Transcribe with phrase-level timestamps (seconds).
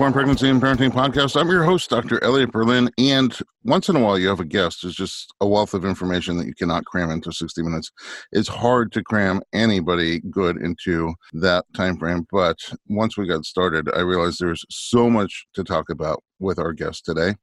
[0.00, 1.38] Informed Pregnancy and Parenting Podcast.
[1.38, 2.24] I'm your host, Dr.
[2.24, 5.74] Elliot Berlin, and once in a while you have a guest who's just a wealth
[5.74, 7.92] of information that you cannot cram into 60 minutes.
[8.32, 12.56] It's hard to cram anybody good into that time frame, but
[12.88, 17.04] once we got started, I realized there's so much to talk about with our guest
[17.04, 17.34] today,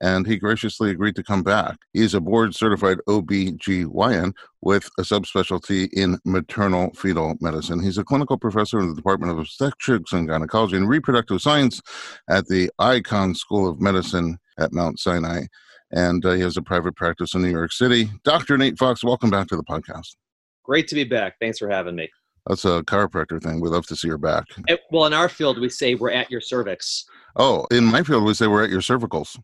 [0.00, 1.78] and he graciously agreed to come back.
[1.92, 7.82] He's a board certified OBGYN with a subspecialty in maternal fetal medicine.
[7.82, 11.80] He's a clinical professor in the Department of Obstetrics and Gynecology and Reproductive Science
[12.28, 15.46] at the Icahn School of Medicine at Mount Sinai.
[15.90, 18.10] And uh, he has a private practice in New York City.
[18.24, 18.56] Dr.
[18.56, 20.16] Nate Fox, welcome back to the podcast.
[20.62, 21.34] Great to be back.
[21.40, 22.08] Thanks for having me.
[22.46, 23.60] That's a chiropractor thing.
[23.60, 24.46] We love to see your back.
[24.68, 27.04] It, well, in our field, we say we're at your cervix.
[27.36, 29.38] Oh, in my field, we say we're at your cervicals.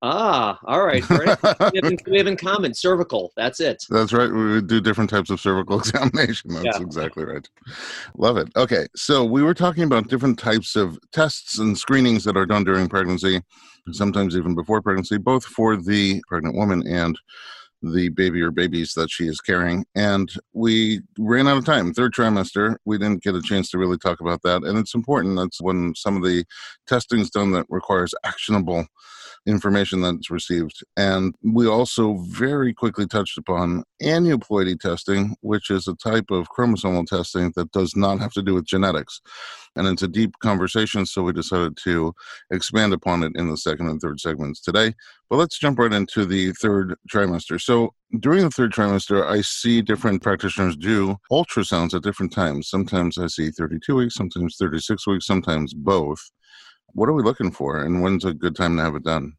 [0.00, 1.06] Ah, all right.
[1.10, 3.32] we, have in, we, have in, common cervical.
[3.36, 3.84] That's it.
[3.90, 4.30] That's right.
[4.30, 6.54] We do different types of cervical examination.
[6.54, 6.80] That's yeah.
[6.80, 7.48] exactly right.
[8.16, 8.48] Love it.
[8.56, 12.62] Okay, so we were talking about different types of tests and screenings that are done
[12.62, 13.42] during pregnancy,
[13.90, 17.18] sometimes even before pregnancy, both for the pregnant woman and
[17.82, 19.84] the baby or babies that she is carrying.
[19.94, 21.92] And we ran out of time.
[21.92, 24.62] Third trimester, we didn't get a chance to really talk about that.
[24.62, 25.36] And it's important.
[25.36, 26.44] That's when some of the
[26.86, 28.86] testing is done that requires actionable
[29.48, 30.84] information that's received.
[30.96, 37.06] And we also very quickly touched upon aneuploidy testing, which is a type of chromosomal
[37.06, 39.20] testing that does not have to do with genetics.
[39.74, 42.14] And it's a deep conversation, so we decided to
[42.50, 44.94] expand upon it in the second and third segments today.
[45.30, 47.60] But let's jump right into the third trimester.
[47.60, 52.68] So during the third trimester, I see different practitioners do ultrasounds at different times.
[52.68, 56.20] Sometimes I see 32 weeks, sometimes 36 weeks, sometimes both.
[56.94, 59.37] What are we looking for, and when's a good time to have it done?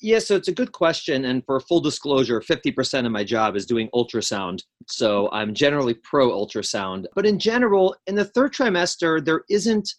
[0.00, 1.24] Yeah, so it's a good question.
[1.24, 4.62] And for full disclosure, 50% of my job is doing ultrasound.
[4.88, 7.06] So I'm generally pro ultrasound.
[7.14, 9.94] But in general, in the third trimester, there isn't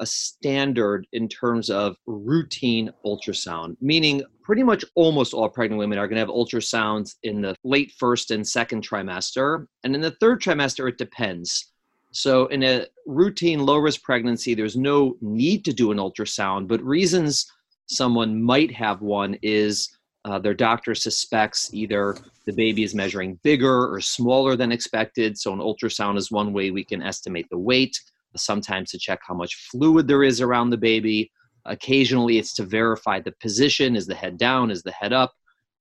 [0.00, 6.08] a standard in terms of routine ultrasound, meaning pretty much almost all pregnant women are
[6.08, 9.66] going to have ultrasounds in the late first and second trimester.
[9.84, 11.72] And in the third trimester, it depends.
[12.14, 16.82] So, in a routine low risk pregnancy, there's no need to do an ultrasound, but
[16.82, 17.50] reasons
[17.86, 22.16] someone might have one is uh, their doctor suspects either
[22.46, 25.36] the baby is measuring bigger or smaller than expected.
[25.36, 27.98] So, an ultrasound is one way we can estimate the weight,
[28.36, 31.30] sometimes to check how much fluid there is around the baby.
[31.64, 35.32] Occasionally, it's to verify the position is the head down, is the head up.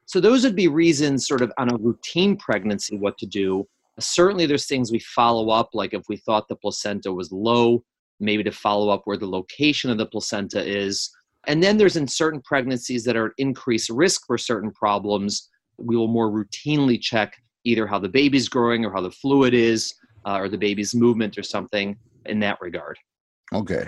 [0.08, 3.68] So, those would be reasons, sort of on a routine pregnancy, what to do.
[4.00, 7.84] Certainly, there's things we follow up, like if we thought the placenta was low,
[8.20, 11.12] maybe to follow up where the location of the placenta is.
[11.48, 15.96] And then there's in certain pregnancies that are at increased risk for certain problems, we
[15.96, 19.94] will more routinely check either how the baby's growing or how the fluid is
[20.26, 22.98] uh, or the baby's movement or something in that regard.
[23.54, 23.88] Okay.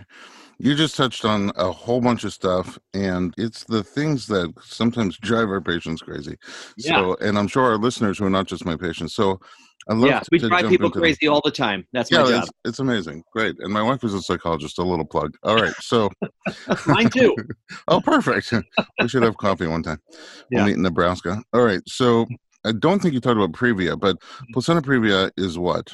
[0.59, 5.17] You just touched on a whole bunch of stuff, and it's the things that sometimes
[5.21, 6.37] drive our patients crazy.
[6.77, 6.95] Yeah.
[6.95, 9.13] So, and I'm sure our listeners who are not just my patients.
[9.13, 9.39] So,
[9.87, 11.85] I love yeah, we drive people crazy the, all the time.
[11.91, 12.43] That's yeah, my job.
[12.43, 13.23] It's, it's, amazing.
[13.33, 13.55] Great.
[13.59, 15.35] And my wife is a psychologist, a little plug.
[15.43, 15.73] All right.
[15.79, 16.09] So
[16.87, 17.35] mine too.
[17.89, 18.53] oh, perfect.
[19.01, 19.99] we should have coffee one time.
[20.51, 20.65] We'll yeah.
[20.67, 21.43] meet in Nebraska.
[21.51, 21.81] All right.
[21.85, 22.25] So
[22.65, 24.53] I don't think you talked about previa, but mm-hmm.
[24.53, 25.93] placenta previa is what?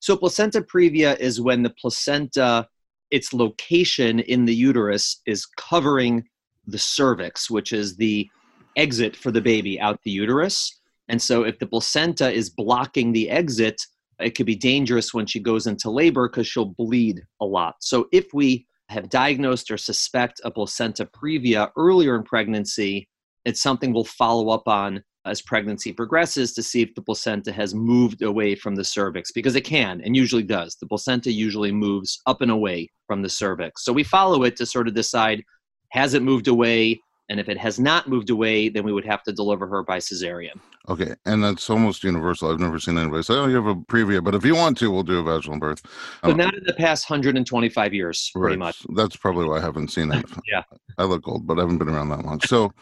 [0.00, 2.66] So placenta previa is when the placenta,
[3.12, 6.24] its location in the uterus is covering
[6.66, 8.28] the cervix, which is the
[8.76, 10.80] exit for the baby out the uterus.
[11.08, 13.80] And so, if the placenta is blocking the exit,
[14.18, 17.74] it could be dangerous when she goes into labor because she'll bleed a lot.
[17.80, 23.08] So, if we have diagnosed or suspect a placenta previa earlier in pregnancy,
[23.44, 27.74] it's something we'll follow up on as pregnancy progresses to see if the placenta has
[27.74, 30.76] moved away from the cervix because it can and usually does.
[30.76, 33.84] The placenta usually moves up and away from the cervix.
[33.84, 35.44] So we follow it to sort of decide
[35.90, 36.98] has it moved away?
[37.28, 39.98] And if it has not moved away, then we would have to deliver her by
[39.98, 40.60] cesarean.
[40.88, 42.50] Okay, and that's almost universal.
[42.50, 44.90] I've never seen anybody say, "Oh, you have a previa," but if you want to,
[44.90, 45.80] we'll do a vaginal birth.
[46.22, 48.82] But um, not in the past 125 years, pretty much.
[48.96, 50.24] That's probably why I haven't seen it.
[50.50, 50.64] yeah,
[50.98, 52.40] I look old, but I haven't been around that long.
[52.40, 52.72] So,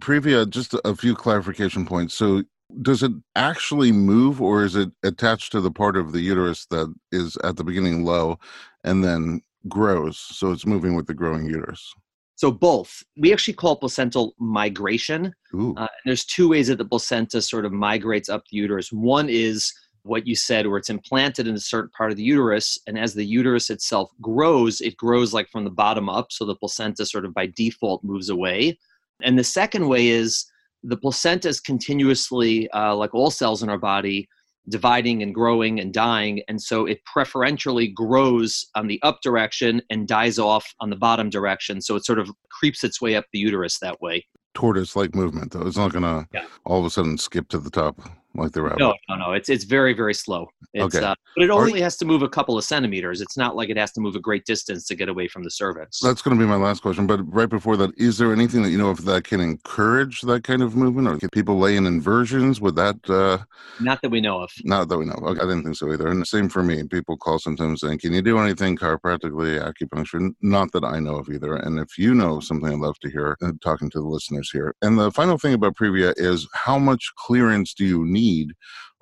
[0.00, 2.14] previa, just a few clarification points.
[2.14, 2.44] So,
[2.80, 6.92] does it actually move, or is it attached to the part of the uterus that
[7.12, 8.38] is at the beginning low,
[8.84, 10.18] and then grows?
[10.18, 11.94] So it's moving with the growing uterus.
[12.36, 13.02] So both.
[13.16, 15.34] We actually call placental migration.
[15.76, 18.90] Uh, there's two ways that the placenta sort of migrates up the uterus.
[18.90, 19.72] One is
[20.02, 23.14] what you said, where it's implanted in a certain part of the uterus, and as
[23.14, 27.24] the uterus itself grows, it grows like from the bottom up, so the placenta sort
[27.24, 28.78] of by default moves away.
[29.22, 30.44] And the second way is
[30.82, 34.28] the placenta is continuously, uh, like all cells in our body,
[34.68, 36.42] dividing and growing and dying.
[36.48, 41.30] And so it preferentially grows on the up direction and dies off on the bottom
[41.30, 41.80] direction.
[41.80, 44.26] So it sort of creeps its way up the uterus that way.
[44.54, 45.66] Tortoise like movement, though.
[45.66, 46.46] It's not going to yeah.
[46.64, 48.00] all of a sudden skip to the top
[48.34, 48.78] like the rabbit.
[48.78, 49.32] No, no, no.
[49.32, 50.48] It's it's very very slow.
[50.72, 51.04] It's, okay.
[51.04, 53.20] Uh, but it only has to move a couple of centimeters.
[53.20, 55.50] It's not like it has to move a great distance to get away from the
[55.50, 56.00] cervix.
[56.00, 57.06] That's going to be my last question.
[57.06, 60.44] But right before that, is there anything that you know if that can encourage that
[60.44, 62.60] kind of movement, or can people lay in inversions?
[62.60, 62.96] Would that?
[63.08, 63.44] Uh,
[63.80, 64.50] not that we know of.
[64.64, 65.14] Not that we know.
[65.14, 66.08] Okay, I didn't think so either.
[66.08, 66.82] And the same for me.
[66.84, 71.28] People call sometimes saying, "Can you do anything chiropractically, acupuncture?" Not that I know of
[71.28, 71.56] either.
[71.56, 73.36] And if you know something, I'd love to hear.
[73.42, 74.74] Uh, talking to the listeners here.
[74.82, 78.23] And the final thing about Previa is how much clearance do you need?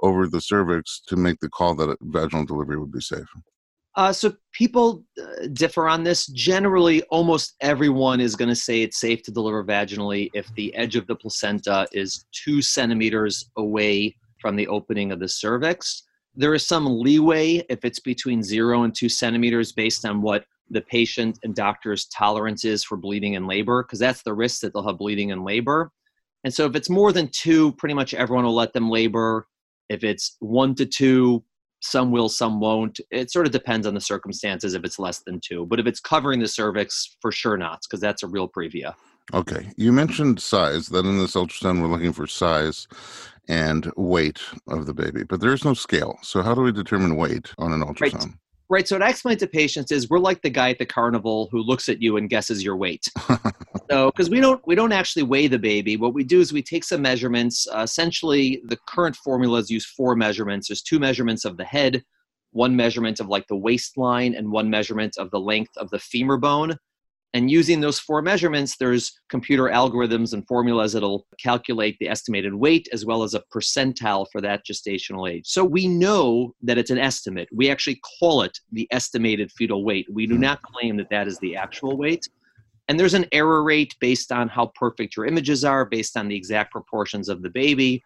[0.00, 3.26] Over the cervix to make the call that vaginal delivery would be safe?
[3.94, 6.26] Uh, so people uh, differ on this.
[6.28, 10.96] Generally, almost everyone is going to say it's safe to deliver vaginally if the edge
[10.96, 16.04] of the placenta is two centimeters away from the opening of the cervix.
[16.34, 20.80] There is some leeway if it's between zero and two centimeters based on what the
[20.80, 24.86] patient and doctor's tolerance is for bleeding in labor, because that's the risk that they'll
[24.86, 25.90] have bleeding in labor.
[26.44, 29.46] And so if it's more than two, pretty much everyone will let them labor.
[29.88, 31.44] If it's one to two,
[31.80, 33.00] some will, some won't.
[33.10, 35.66] It sort of depends on the circumstances if it's less than two.
[35.66, 38.94] But if it's covering the cervix, for sure not, because that's a real previa.
[39.34, 39.70] Okay.
[39.76, 42.88] You mentioned size, that in this ultrasound, we're looking for size
[43.48, 46.18] and weight of the baby, but there's no scale.
[46.22, 48.26] So, how do we determine weight on an ultrasound?
[48.26, 48.34] Right.
[48.72, 48.88] Right.
[48.88, 51.58] So what I explain to patients is we're like the guy at the carnival who
[51.58, 53.06] looks at you and guesses your weight.
[53.90, 55.98] so because we don't we don't actually weigh the baby.
[55.98, 57.68] What we do is we take some measurements.
[57.68, 60.68] Uh, essentially, the current formulas use four measurements.
[60.68, 62.02] There's two measurements of the head,
[62.52, 66.38] one measurement of like the waistline, and one measurement of the length of the femur
[66.38, 66.74] bone.
[67.34, 72.88] And using those four measurements, there's computer algorithms and formulas that'll calculate the estimated weight
[72.92, 75.46] as well as a percentile for that gestational age.
[75.46, 77.48] So we know that it's an estimate.
[77.50, 80.06] We actually call it the estimated fetal weight.
[80.12, 80.42] We do hmm.
[80.42, 82.28] not claim that that is the actual weight.
[82.88, 86.36] And there's an error rate based on how perfect your images are, based on the
[86.36, 88.02] exact proportions of the baby.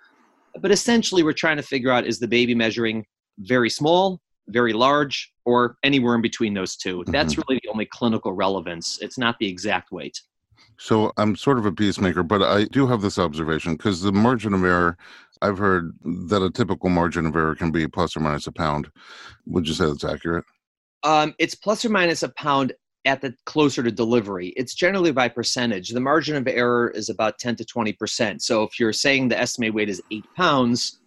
[0.61, 3.05] But essentially, we're trying to figure out is the baby measuring
[3.39, 7.11] very small, very large, or anywhere in between those 2 mm-hmm.
[7.11, 8.99] That's really the only clinical relevance.
[9.01, 10.21] It's not the exact weight.
[10.79, 14.53] So I'm sort of a peacemaker, but I do have this observation because the margin
[14.53, 14.99] of error,
[15.41, 18.91] I've heard that a typical margin of error can be plus or minus a pound.
[19.47, 20.45] Would you say that's accurate?
[21.03, 22.73] Um, it's plus or minus a pound
[23.07, 24.49] at the closer to delivery.
[24.57, 25.91] It's generally by percentage.
[25.91, 28.43] The margin of error is about 10 to 20%.
[28.43, 30.99] So if you're saying the estimated weight is eight pounds,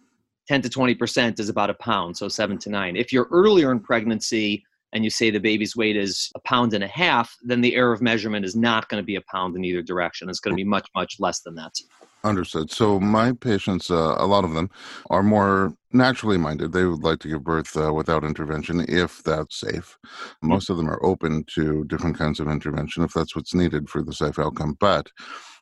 [0.50, 2.96] 10 to 20% is about a pound, so seven to nine.
[2.96, 6.82] If you're earlier in pregnancy and you say the baby's weight is a pound and
[6.82, 9.64] a half, then the error of measurement is not going to be a pound in
[9.64, 10.28] either direction.
[10.28, 11.76] It's going to be much, much less than that.
[12.22, 12.70] Understood.
[12.70, 14.68] So my patients, uh, a lot of them,
[15.08, 16.70] are more naturally minded.
[16.72, 19.96] They would like to give birth uh, without intervention if that's safe.
[20.42, 24.02] Most of them are open to different kinds of intervention if that's what's needed for
[24.02, 24.76] the safe outcome.
[24.78, 25.08] But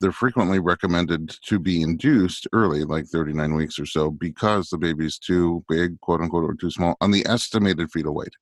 [0.01, 5.17] they're frequently recommended to be induced early, like 39 weeks or so, because the baby's
[5.17, 8.35] too big, quote unquote, or too small on the estimated fetal weight.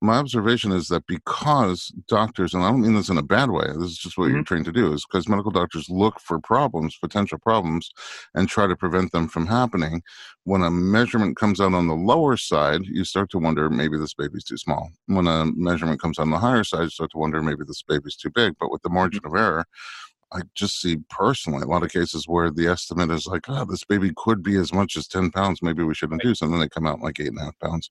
[0.00, 3.66] My observation is that because doctors, and I don't mean this in a bad way,
[3.66, 4.34] this is just what mm-hmm.
[4.34, 7.90] you're trained to do, is because medical doctors look for problems, potential problems,
[8.34, 10.02] and try to prevent them from happening.
[10.44, 14.14] When a measurement comes out on the lower side, you start to wonder maybe this
[14.14, 14.90] baby's too small.
[15.06, 18.16] When a measurement comes on the higher side, you start to wonder maybe this baby's
[18.16, 18.54] too big.
[18.60, 19.34] But with the margin mm-hmm.
[19.34, 19.66] of error,
[20.32, 23.84] I just see personally a lot of cases where the estimate is like, oh, this
[23.84, 25.62] baby could be as much as 10 pounds.
[25.62, 26.30] Maybe we shouldn't right.
[26.30, 26.58] do something.
[26.58, 27.90] They come out like eight and a half pounds,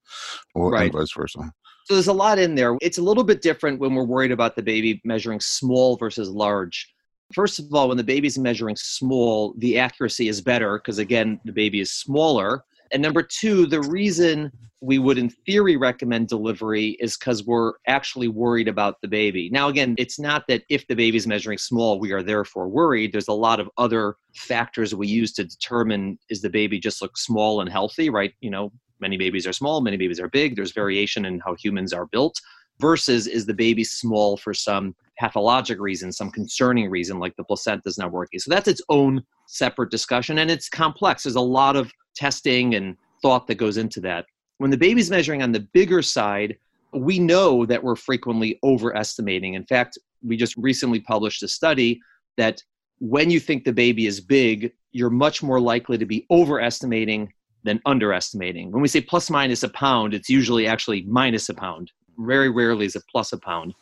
[0.53, 0.83] or right.
[0.83, 1.51] and vice versa.
[1.85, 2.75] So there's a lot in there.
[2.81, 6.91] It's a little bit different when we're worried about the baby measuring small versus large.
[7.33, 11.51] First of all, when the baby's measuring small, the accuracy is better because, again, the
[11.51, 12.63] baby is smaller.
[12.91, 14.51] And number two, the reason
[14.81, 19.51] we would, in theory, recommend delivery is because we're actually worried about the baby.
[19.51, 23.13] Now, again, it's not that if the baby's measuring small, we are therefore worried.
[23.13, 27.15] There's a lot of other factors we use to determine is the baby just look
[27.15, 28.33] small and healthy, right?
[28.41, 30.55] You know, many babies are small, many babies are big.
[30.55, 32.39] There's variation in how humans are built.
[32.79, 37.83] Versus is the baby small for some pathologic reason, some concerning reason, like the placenta
[37.85, 38.37] is not working.
[38.37, 41.23] So that's its own separate discussion, and it's complex.
[41.23, 44.25] There's a lot of testing and thought that goes into that.
[44.57, 46.57] When the baby's measuring on the bigger side,
[46.93, 49.53] we know that we're frequently overestimating.
[49.53, 51.99] In fact, we just recently published a study
[52.37, 52.61] that
[52.99, 57.31] when you think the baby is big, you're much more likely to be overestimating
[57.65, 58.71] than underestimating.
[58.71, 61.91] When we say plus minus a pound, it's usually actually minus a pound.
[62.19, 63.73] Very rarely is it plus a pound.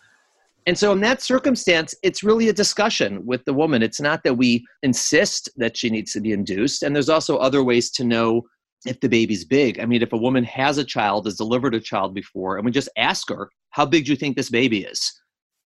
[0.65, 3.83] And so, in that circumstance, it's really a discussion with the woman.
[3.83, 6.83] It's not that we insist that she needs to be induced.
[6.83, 8.43] And there's also other ways to know
[8.85, 9.79] if the baby's big.
[9.79, 12.71] I mean, if a woman has a child, has delivered a child before, and we
[12.71, 15.21] just ask her, how big do you think this baby is?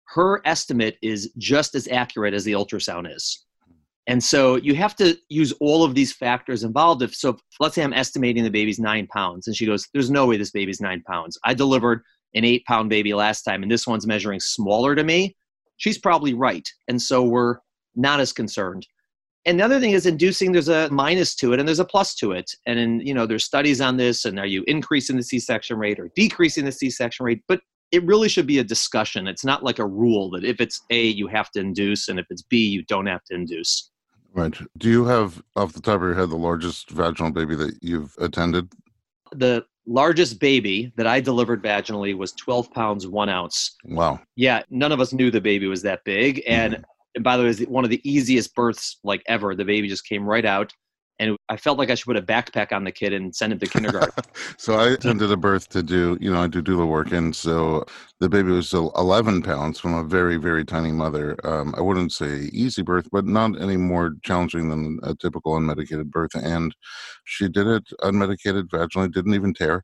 [0.05, 3.44] Her estimate is just as accurate as the ultrasound is.
[4.07, 7.01] And so you have to use all of these factors involved.
[7.01, 10.27] If so, let's say I'm estimating the baby's nine pounds, and she goes, "There's no
[10.27, 11.39] way this baby's nine pounds.
[11.43, 12.03] I delivered
[12.35, 15.35] an eight pound baby last time, and this one's measuring smaller to me."
[15.77, 17.57] She's probably right, and so we're
[17.95, 18.87] not as concerned
[19.45, 22.15] and the other thing is inducing there's a minus to it and there's a plus
[22.15, 25.23] to it and in, you know there's studies on this and are you increasing the
[25.23, 29.45] c-section rate or decreasing the c-section rate but it really should be a discussion it's
[29.45, 32.41] not like a rule that if it's a you have to induce and if it's
[32.41, 33.91] b you don't have to induce
[34.35, 37.73] right do you have off the top of your head the largest vaginal baby that
[37.81, 38.71] you've attended
[39.31, 43.75] the largest baby that I delivered vaginally was 12 pounds, one ounce.
[43.85, 44.19] Wow.
[44.35, 46.41] Yeah, none of us knew the baby was that big.
[46.47, 46.83] And mm-hmm
[47.15, 49.55] and by the way, it was one of the easiest births like ever.
[49.55, 50.71] The baby just came right out,
[51.19, 53.59] and I felt like I should put a backpack on the kid and send him
[53.59, 54.23] to kindergarten.
[54.57, 57.85] so I attended a birth to do, you know, I do doula work, and so
[58.19, 61.37] the baby was 11 pounds from a very, very tiny mother.
[61.45, 66.09] Um, I wouldn't say easy birth, but not any more challenging than a typical unmedicated
[66.09, 66.33] birth.
[66.33, 66.75] And
[67.25, 69.83] she did it unmedicated vaginally, didn't even tear.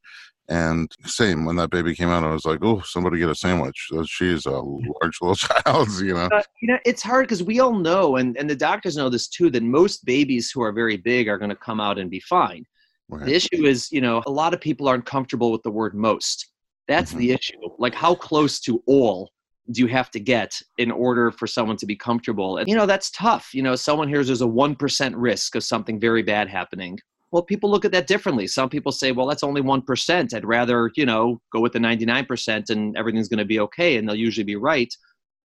[0.52, 3.88] And same when that baby came out, I was like, "Oh, somebody get a sandwich."
[4.06, 6.28] She's a large little child, you know.
[6.30, 9.30] Uh, you know, it's hard because we all know, and and the doctors know this
[9.30, 12.20] too, that most babies who are very big are going to come out and be
[12.20, 12.66] fine.
[13.08, 13.28] Right.
[13.28, 16.52] The issue is, you know, a lot of people aren't comfortable with the word most.
[16.86, 17.20] That's mm-hmm.
[17.20, 17.58] the issue.
[17.80, 19.32] Like, how close to all
[19.72, 22.58] do you have to get in order for someone to be comfortable?
[22.58, 23.54] And you know, that's tough.
[23.54, 27.00] You know, someone hears there's a one percent risk of something very bad happening
[27.32, 28.48] well people look at that differently.
[28.48, 32.70] Some people say well that's only 1% i'd rather you know go with the 99%
[32.70, 34.94] and everything's going to be okay and they'll usually be right.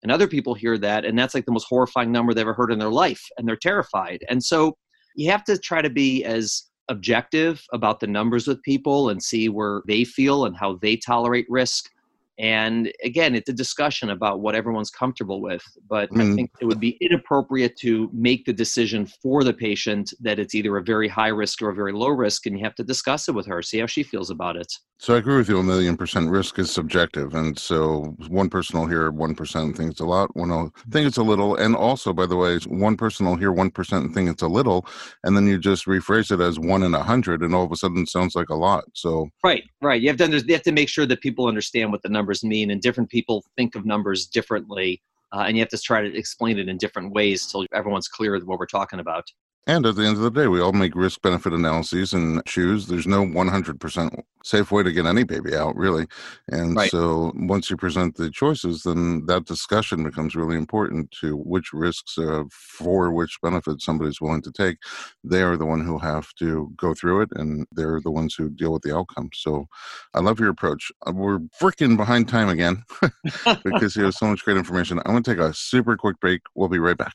[0.02, 2.72] And other people hear that and that's like the most horrifying number they've ever heard
[2.72, 4.24] in their life and they're terrified.
[4.28, 4.76] And so
[5.14, 9.48] you have to try to be as objective about the numbers with people and see
[9.48, 11.90] where they feel and how they tolerate risk
[12.38, 15.62] and again, it's a discussion about what everyone's comfortable with.
[15.88, 16.32] But mm.
[16.32, 20.54] I think it would be inappropriate to make the decision for the patient that it's
[20.54, 22.46] either a very high risk or a very low risk.
[22.46, 24.72] And you have to discuss it with her, see how she feels about it.
[24.98, 25.58] So I agree with you.
[25.58, 27.34] A million percent risk is subjective.
[27.34, 31.18] And so one person will hear 1% think it's a lot, one will think it's
[31.18, 31.56] a little.
[31.56, 34.86] And also, by the way, one person will hear 1% and think it's a little.
[35.22, 37.42] And then you just rephrase it as one in a hundred.
[37.42, 38.84] And all of a sudden it sounds like a lot.
[38.94, 40.00] So, right, right.
[40.00, 42.42] You have to, you have to make sure that people understand what the number numbers
[42.42, 45.00] mean, and different people think of numbers differently.
[45.32, 48.36] Uh, and you have to try to explain it in different ways till everyone's clear
[48.44, 49.24] what we're talking about.
[49.68, 52.88] And at the end of the day, we all make risk benefit analyses and choose.
[52.88, 56.06] There's no 100% safe way to get any baby out, really.
[56.48, 56.90] And right.
[56.90, 62.16] so once you present the choices, then that discussion becomes really important to which risks
[62.16, 64.78] uh, for which benefits somebody's willing to take.
[65.24, 68.48] They are the one who have to go through it, and they're the ones who
[68.48, 69.30] deal with the outcome.
[69.34, 69.66] So
[70.14, 70.92] I love your approach.
[71.06, 72.84] Uh, we're freaking behind time again
[73.64, 74.98] because you have so much great information.
[75.04, 76.42] I'm going to take a super quick break.
[76.54, 77.14] We'll be right back.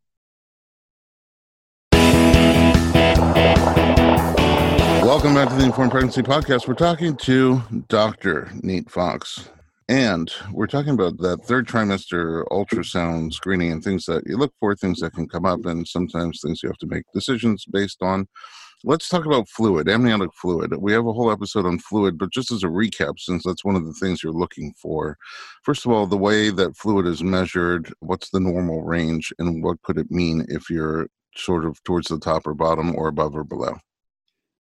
[5.11, 6.69] Welcome back to the Informed Pregnancy Podcast.
[6.69, 8.49] We're talking to Dr.
[8.63, 9.49] Nate Fox.
[9.89, 14.73] And we're talking about that third trimester ultrasound screening and things that you look for,
[14.73, 18.25] things that can come up, and sometimes things you have to make decisions based on.
[18.85, 20.73] Let's talk about fluid, amniotic fluid.
[20.77, 23.75] We have a whole episode on fluid, but just as a recap, since that's one
[23.75, 25.17] of the things you're looking for.
[25.63, 29.81] First of all, the way that fluid is measured, what's the normal range, and what
[29.81, 33.43] could it mean if you're sort of towards the top or bottom or above or
[33.43, 33.75] below?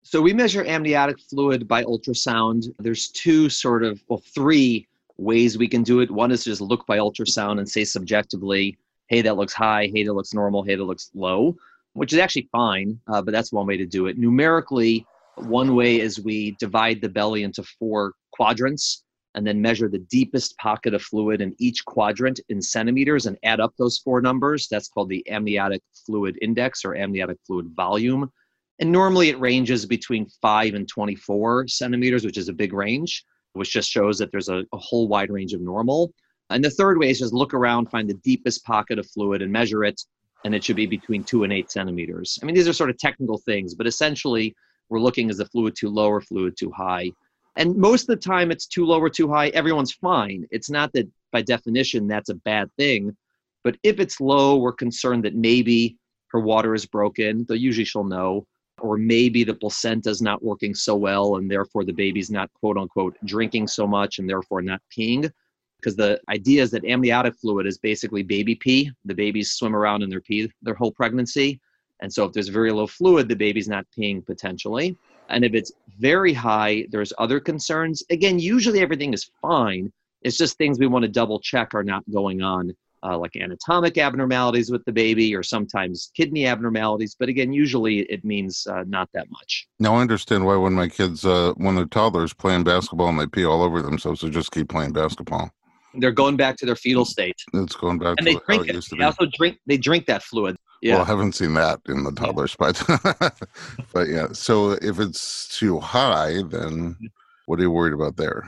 [0.03, 2.73] So we measure amniotic fluid by ultrasound.
[2.77, 6.11] There's two sort of, well, three ways we can do it.
[6.11, 10.13] One is just look by ultrasound and say subjectively, hey, that looks high, hey, that
[10.13, 11.55] looks normal, hey, that looks low,
[11.93, 14.17] which is actually fine, uh, but that's one way to do it.
[14.17, 15.05] Numerically,
[15.35, 19.03] One way is we divide the belly into four quadrants
[19.35, 23.59] and then measure the deepest pocket of fluid in each quadrant in centimeters and add
[23.59, 24.67] up those four numbers.
[24.69, 28.31] That's called the amniotic fluid index or amniotic fluid volume.
[28.79, 33.71] And normally it ranges between 5 and 24 centimeters, which is a big range, which
[33.71, 36.13] just shows that there's a, a whole wide range of normal.
[36.49, 39.51] And the third way is just look around, find the deepest pocket of fluid and
[39.51, 40.01] measure it,
[40.43, 42.39] and it should be between 2 and 8 centimeters.
[42.41, 44.55] I mean, these are sort of technical things, but essentially
[44.89, 47.11] we're looking is the fluid too low or fluid too high.
[47.55, 50.45] And most of the time it's too low or too high, everyone's fine.
[50.51, 53.15] It's not that by definition that's a bad thing.
[53.63, 55.97] But if it's low, we're concerned that maybe
[56.31, 58.45] her water is broken, though usually she'll know,
[58.83, 62.77] or maybe the placenta is not working so well and therefore the baby's not quote
[62.77, 65.31] unquote drinking so much and therefore not peeing.
[65.79, 68.91] Because the idea is that amniotic fluid is basically baby pee.
[69.05, 71.61] The babies swim around in their pee their whole pregnancy.
[72.01, 74.97] And so if there's very low fluid, the baby's not peeing potentially.
[75.29, 78.03] And if it's very high, there's other concerns.
[78.09, 79.91] Again, usually everything is fine.
[80.23, 83.97] It's just things we want to double check are not going on, uh, like anatomic
[83.97, 87.15] abnormalities with the baby or sometimes kidney abnormalities.
[87.17, 89.67] But again, usually it means uh, not that much.
[89.79, 93.27] Now I understand why when my kids, uh, when they're toddlers, playing basketball and they
[93.27, 95.51] pee all over themselves, they just keep playing basketball.
[95.95, 97.35] They're going back to their fetal state.
[97.53, 98.85] It's going back and to they drink it.
[98.97, 99.59] They also drink.
[99.67, 100.55] They drink that fluid.
[100.81, 100.95] Yeah.
[100.95, 102.71] Well, I haven't seen that in the toddlers, yeah.
[102.73, 103.47] but
[103.93, 104.27] but yeah.
[104.33, 106.97] So if it's too high, then
[107.45, 108.43] what are you worried about there?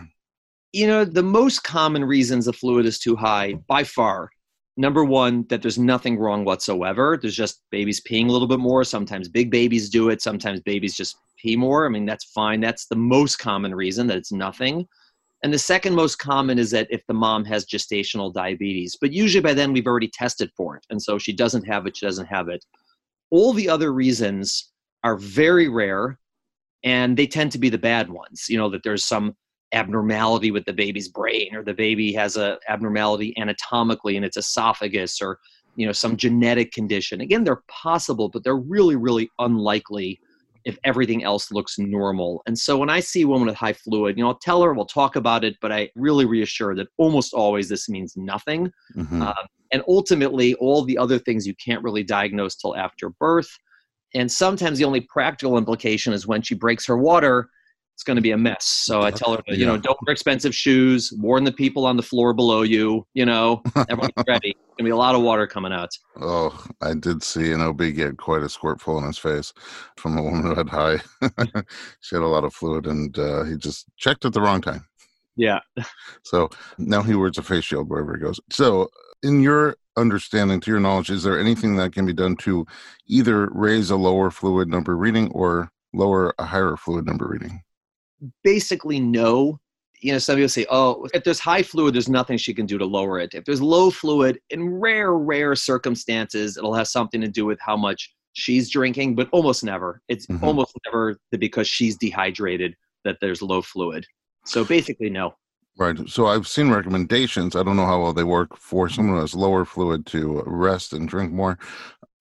[0.74, 4.32] You know, the most common reasons the fluid is too high, by far,
[4.78, 7.18] number one, that there's nothing wrong whatsoever.
[7.22, 8.84] There's just babies peeing a little bit more.
[8.84, 10.22] Sometimes big babies do it.
[10.22, 11.86] Sometimes babies just pee more.
[11.86, 12.60] I mean, that's fine.
[12.62, 14.88] That's the most common reason that it's nothing.
[15.44, 19.42] And the second most common is that if the mom has gestational diabetes, but usually
[19.42, 20.86] by then we've already tested for it.
[20.90, 22.66] And so she doesn't have it, she doesn't have it.
[23.30, 24.72] All the other reasons
[25.04, 26.18] are very rare
[26.84, 28.46] and they tend to be the bad ones.
[28.50, 29.36] You know, that there's some
[29.74, 35.22] abnormality with the baby's brain or the baby has a abnormality anatomically in its esophagus
[35.22, 35.40] or
[35.76, 40.20] you know some genetic condition again they're possible but they're really really unlikely
[40.66, 42.42] if everything else looks normal.
[42.48, 44.74] And so when I see a woman with high fluid, you know, I'll tell her,
[44.74, 48.72] we'll talk about it, but I really reassure that almost always this means nothing.
[48.96, 49.22] Mm-hmm.
[49.22, 49.34] Uh,
[49.72, 53.50] and ultimately, all the other things you can't really diagnose till after birth.
[54.16, 57.50] And sometimes the only practical implication is when she breaks her water,
[57.96, 58.66] it's going to be a mess.
[58.66, 59.68] So I tell her, you yeah.
[59.68, 63.64] know, don't wear expensive shoes, warn the people on the floor below you, you know,
[63.90, 64.50] everyone's ready.
[64.50, 65.98] It's going to be a lot of water coming out.
[66.20, 69.54] Oh, I did see an OB get quite a squirt full in his face
[69.96, 70.98] from a woman who had high.
[72.02, 74.86] she had a lot of fluid and uh, he just checked at the wrong time.
[75.38, 75.60] Yeah.
[76.24, 78.42] so now he wears a face shield wherever he goes.
[78.50, 78.90] So,
[79.24, 82.66] in your understanding, to your knowledge, is there anything that can be done to
[83.08, 87.62] either raise a lower fluid number reading or lower a higher fluid number reading?
[88.44, 89.60] Basically no.
[90.02, 92.78] You know, some people say, oh, if there's high fluid, there's nothing she can do
[92.78, 93.34] to lower it.
[93.34, 97.76] If there's low fluid, in rare, rare circumstances, it'll have something to do with how
[97.78, 100.02] much she's drinking, but almost never.
[100.08, 100.44] It's mm-hmm.
[100.44, 104.06] almost never because she's dehydrated that there's low fluid.
[104.46, 105.34] So basically, no.
[105.78, 105.98] Right.
[106.08, 107.56] So I've seen recommendations.
[107.56, 110.94] I don't know how well they work for someone who has lower fluid to rest
[110.94, 111.58] and drink more.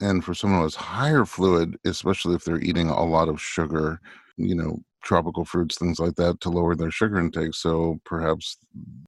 [0.01, 4.01] And for someone who has higher fluid, especially if they're eating a lot of sugar,
[4.37, 7.55] you know, tropical fruits, things like that, to lower their sugar intake.
[7.55, 8.59] So perhaps,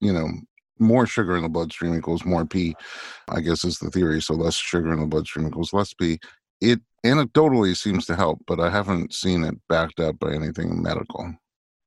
[0.01, 0.29] you know,
[0.79, 2.75] more sugar in the bloodstream equals more pee,
[3.29, 4.21] I guess is the theory.
[4.21, 6.19] So less sugar in the bloodstream equals less pee.
[6.61, 11.35] It anecdotally seems to help, but I haven't seen it backed up by anything medical.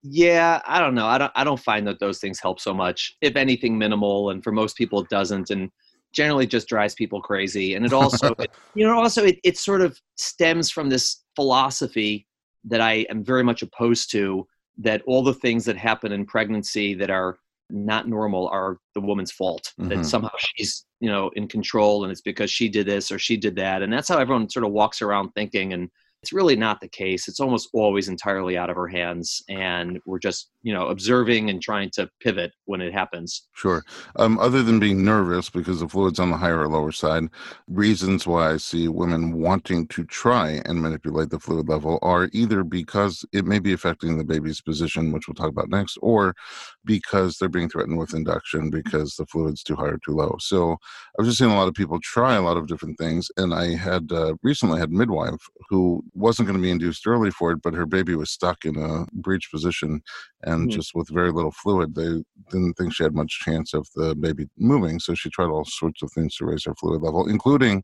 [0.02, 1.08] Yeah, I don't know.
[1.08, 3.18] I don't I don't find that those things help so much.
[3.22, 5.70] If anything minimal and for most people it doesn't and
[6.14, 7.76] generally just drives people crazy.
[7.76, 12.28] And it also it, you know also it, it sort of stems from this philosophy
[12.66, 14.48] that I am very much opposed to
[14.80, 17.38] that all the things that happen in pregnancy that are
[17.70, 19.90] not normal are the woman's fault mm-hmm.
[19.90, 23.38] that somehow she's you know in control and it's because she did this or she
[23.38, 25.90] did that and that's how everyone sort of walks around thinking and
[26.22, 27.28] it's really not the case.
[27.28, 31.62] It's almost always entirely out of our hands, and we're just you know observing and
[31.62, 33.48] trying to pivot when it happens.
[33.54, 33.84] Sure.
[34.18, 37.24] Um, other than being nervous because the fluid's on the higher or lower side,
[37.68, 42.64] reasons why I see women wanting to try and manipulate the fluid level are either
[42.64, 46.36] because it may be affecting the baby's position, which we'll talk about next, or
[46.84, 50.36] because they're being threatened with induction because the fluid's too high or too low.
[50.40, 50.76] So
[51.18, 53.76] I've just seen a lot of people try a lot of different things, and I
[53.76, 57.74] had uh, recently had midwife who wasn't going to be induced early for it, but
[57.74, 60.02] her baby was stuck in a breech position
[60.44, 60.70] and mm-hmm.
[60.70, 64.48] just with very little fluid, they didn't think she had much chance of the baby
[64.58, 65.00] moving.
[65.00, 67.84] So she tried all sorts of things to raise her fluid level, including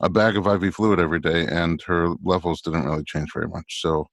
[0.00, 3.80] a bag of IV fluid every day, and her levels didn't really change very much.
[3.80, 4.06] So,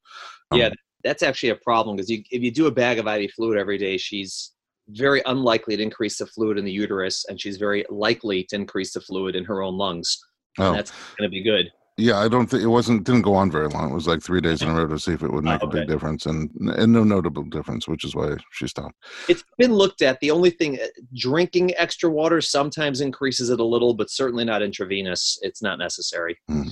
[0.52, 0.70] um, yeah,
[1.04, 3.98] that's actually a problem because if you do a bag of IV fluid every day,
[3.98, 4.52] she's
[4.90, 8.94] very unlikely to increase the fluid in the uterus, and she's very likely to increase
[8.94, 10.18] the fluid in her own lungs.
[10.58, 10.74] Oh.
[10.74, 11.72] that's going to be good.
[12.00, 13.92] Yeah, I don't think it wasn't didn't go on very long.
[13.92, 15.68] It was like three days in a row to see if it would make oh,
[15.68, 15.80] okay.
[15.80, 18.96] a big difference, and and no notable difference, which is why she stopped.
[19.28, 20.18] It's been looked at.
[20.22, 24.62] The only thing, uh, drinking extra water sometimes increases it a little, but certainly not
[24.62, 25.38] intravenous.
[25.42, 26.40] It's not necessary.
[26.50, 26.72] Mm.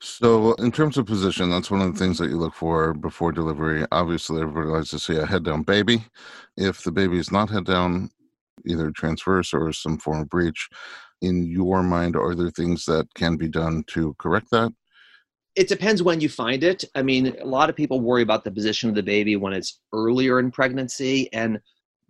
[0.00, 3.32] So, in terms of position, that's one of the things that you look for before
[3.32, 3.86] delivery.
[3.92, 6.04] Obviously, everybody likes to see a head down baby.
[6.58, 8.10] If the baby is not head down,
[8.66, 10.68] either transverse or some form of breech
[11.22, 14.72] in your mind are there things that can be done to correct that?
[15.56, 16.84] It depends when you find it.
[16.94, 19.80] I mean a lot of people worry about the position of the baby when it's
[19.92, 21.60] earlier in pregnancy and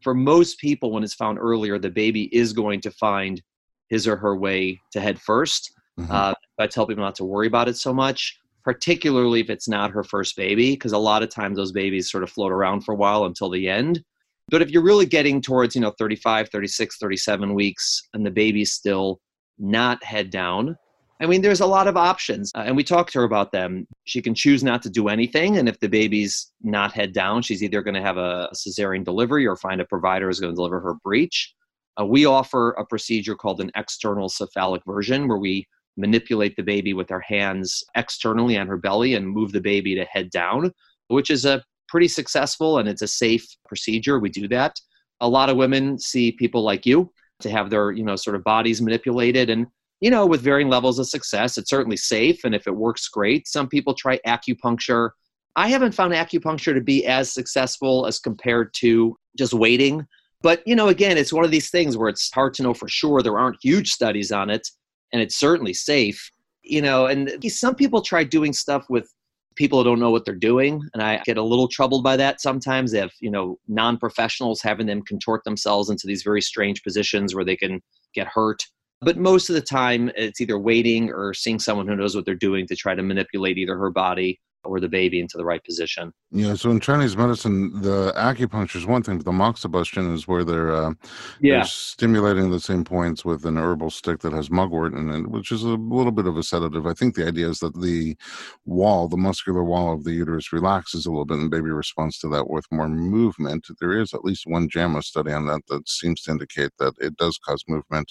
[0.03, 3.43] for most people when it's found earlier the baby is going to find
[3.89, 6.11] his or her way to head 1st mm-hmm.
[6.11, 9.91] uh, i tell people not to worry about it so much particularly if it's not
[9.91, 12.93] her first baby because a lot of times those babies sort of float around for
[12.93, 14.03] a while until the end
[14.51, 18.73] but if you're really getting towards, you know, 35, 36, 37 weeks and the baby's
[18.73, 19.21] still
[19.59, 20.77] not head down,
[21.21, 22.51] I mean, there's a lot of options.
[22.55, 23.87] Uh, and we talked to her about them.
[24.05, 25.59] She can choose not to do anything.
[25.59, 29.47] And if the baby's not head down, she's either going to have a cesarean delivery
[29.47, 31.55] or find a provider who's going to deliver her breech.
[32.01, 35.67] Uh, we offer a procedure called an external cephalic version where we
[35.99, 40.05] manipulate the baby with our hands externally on her belly and move the baby to
[40.07, 40.73] head down,
[41.09, 44.19] which is a pretty successful and it's a safe procedure.
[44.19, 44.81] We do that.
[45.21, 48.45] A lot of women see people like you to have their, you know, sort of
[48.45, 49.67] bodies manipulated and
[50.01, 51.59] you know, with varying levels of success.
[51.59, 53.47] It's certainly safe and if it works great.
[53.47, 55.11] Some people try acupuncture.
[55.57, 60.07] I haven't found acupuncture to be as successful as compared to just waiting.
[60.43, 62.89] But, you know, again, it's one of these things where it's hard to know for
[62.89, 63.21] sure.
[63.21, 64.67] There aren't huge studies on it,
[65.13, 66.31] and it's certainly safe.
[66.63, 69.13] You know, and some people try doing stuff with
[69.61, 72.95] people don't know what they're doing and i get a little troubled by that sometimes
[72.95, 77.57] have you know non-professionals having them contort themselves into these very strange positions where they
[77.57, 77.79] can
[78.15, 78.65] get hurt.
[79.03, 82.35] But most of the time it's either waiting or seeing someone who knows what they're
[82.35, 86.13] doing to try to manipulate either her body or the baby into the right position.
[86.31, 86.55] Yeah.
[86.55, 90.73] So in Chinese medicine, the acupuncture is one thing, but the moxibustion is where they're
[90.73, 90.93] uh,
[91.41, 95.31] yeah they're stimulating the same points with an herbal stick that has mugwort in it,
[95.31, 96.87] which is a little bit of a sedative.
[96.87, 98.17] I think the idea is that the
[98.65, 102.19] wall, the muscular wall of the uterus, relaxes a little bit, and the baby responds
[102.19, 103.67] to that with more movement.
[103.81, 107.17] There is at least one JAMA study on that that seems to indicate that it
[107.17, 108.11] does cause movement.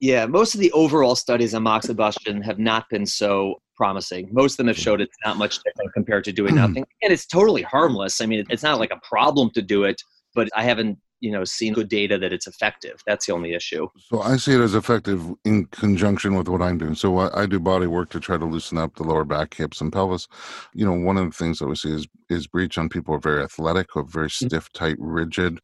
[0.00, 4.28] Yeah, most of the overall studies on moxibustion have not been so promising.
[4.32, 6.84] Most of them have showed it's not much different compared to doing nothing.
[7.02, 8.20] And it's totally harmless.
[8.20, 10.00] I mean, it's not like a problem to do it,
[10.34, 13.88] but I haven't you know seen good data that it's effective that's the only issue
[13.96, 17.46] so i see it as effective in conjunction with what i'm doing so I, I,
[17.46, 20.28] do body work to try to loosen up the lower back hips and pelvis
[20.74, 23.16] you know one of the things that we see is is breech on people who
[23.16, 24.46] are very athletic who have very mm-hmm.
[24.46, 25.60] stiff tight rigid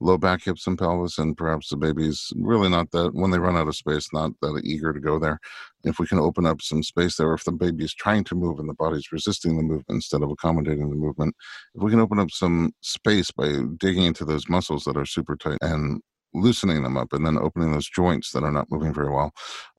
[0.00, 3.56] low back hips and pelvis and perhaps the baby's really not that when they run
[3.56, 5.38] out of space not that eager to go there
[5.84, 8.58] if we can open up some space there, if the baby is trying to move
[8.58, 11.34] and the body's resisting the movement instead of accommodating the movement,
[11.74, 15.36] if we can open up some space by digging into those muscles that are super
[15.36, 16.00] tight and
[16.34, 19.32] loosening them up and then opening those joints that are not moving very well.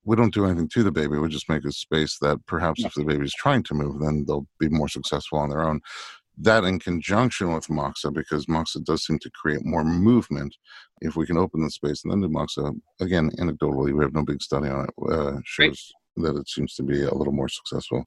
[0.06, 1.18] We don't do anything to the baby.
[1.18, 4.48] We just make a space that perhaps if the baby's trying to move, then they'll
[4.60, 5.82] be more successful on their own
[6.38, 10.56] that in conjunction with Moxa, because Moxa does seem to create more movement.
[11.02, 14.24] If we can open the space and then do Moxa, again, anecdotally, we have no
[14.24, 18.06] big study on it, uh, shows that it seems to be a little more successful.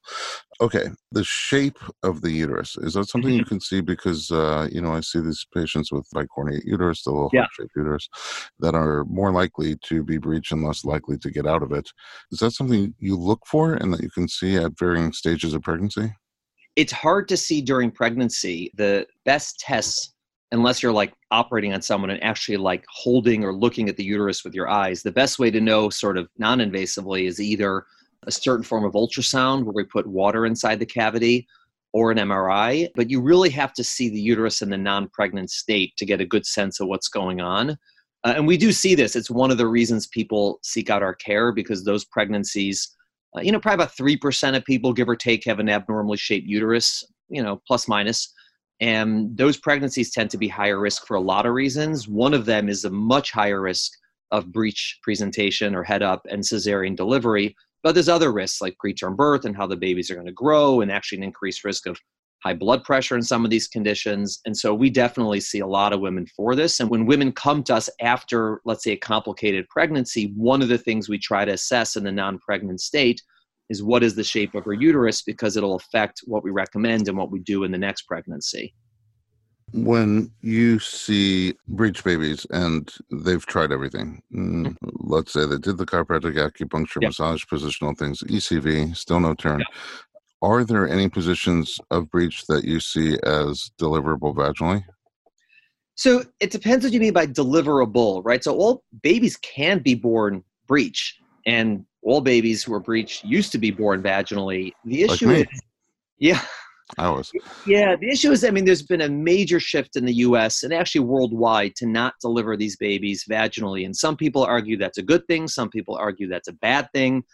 [0.61, 3.49] Okay, the shape of the uterus is that something you mm-hmm.
[3.49, 7.31] can see because uh, you know I see these patients with bicornuate uterus, the little
[7.33, 7.43] yeah.
[7.43, 8.09] heart-shaped uterus,
[8.61, 11.91] that are more likely to be breached and less likely to get out of it.
[12.33, 15.63] Is that something you look for and that you can see at varying stages of
[15.63, 16.13] pregnancy?
[16.79, 18.71] It's hard to see during pregnancy.
[18.77, 20.15] The best tests,
[20.53, 24.45] unless you're like operating on someone and actually like holding or looking at the uterus
[24.45, 27.85] with your eyes, the best way to know sort of non invasively is either
[28.29, 31.49] a certain form of ultrasound where we put water inside the cavity
[31.93, 32.87] or an MRI.
[32.95, 36.21] But you really have to see the uterus in the non pregnant state to get
[36.21, 37.71] a good sense of what's going on.
[38.23, 39.17] Uh, and we do see this.
[39.17, 42.95] It's one of the reasons people seek out our care because those pregnancies
[43.37, 46.47] uh, you know, probably about 3% of people, give or take, have an abnormally shaped
[46.47, 48.33] uterus, you know, plus minus.
[48.81, 52.09] And those pregnancies tend to be higher risk for a lot of reasons.
[52.09, 53.93] One of them is a much higher risk
[54.31, 57.57] of breech presentation or head up and cesarean delivery.
[57.83, 60.81] But there's other risks like preterm birth and how the babies are going to grow,
[60.81, 61.99] and actually an increased risk of
[62.43, 64.41] high blood pressure in some of these conditions.
[64.45, 66.81] And so we definitely see a lot of women for this.
[66.81, 70.79] And when women come to us after, let's say, a complicated pregnancy, one of the
[70.79, 73.23] things we try to assess in the non pregnant state
[73.69, 77.19] is what is the shape of her uterus because it'll affect what we recommend and
[77.19, 78.75] what we do in the next pregnancy.
[79.73, 85.85] When you see breech babies and they've tried everything, mm, let's say they did the
[85.85, 87.11] chiropractic acupuncture, yep.
[87.11, 89.59] massage, positional things, ECV, still no turn.
[89.59, 89.69] Yep.
[90.41, 94.85] Are there any positions of breech that you see as deliverable vaginally?
[95.97, 98.45] So it depends what you mean by deliverable, right?
[98.45, 103.59] So all babies can be born breech, and all babies who are breech used to
[103.59, 104.73] be born vaginally.
[104.85, 105.61] The issue like is,
[106.19, 106.41] yeah,
[106.99, 107.33] I was.
[107.67, 110.63] Yeah, the issue is, I mean, there's been a major shift in the U.S.
[110.63, 115.03] and actually worldwide to not deliver these babies vaginally, and some people argue that's a
[115.03, 115.49] good thing.
[115.49, 117.25] Some people argue that's a bad thing.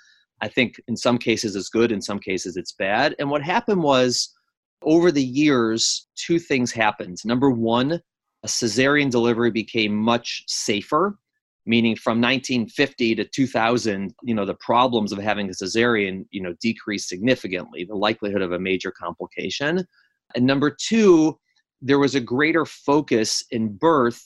[0.40, 3.14] I think in some cases it's good, in some cases it's bad.
[3.18, 4.30] And what happened was,
[4.82, 7.16] over the years, two things happened.
[7.24, 7.92] Number one,
[8.42, 11.18] a cesarean delivery became much safer
[11.66, 16.54] meaning from 1950 to 2000 you know the problems of having a cesarean you know
[16.60, 19.84] decreased significantly the likelihood of a major complication
[20.34, 21.38] and number two
[21.80, 24.22] there was a greater focus in birth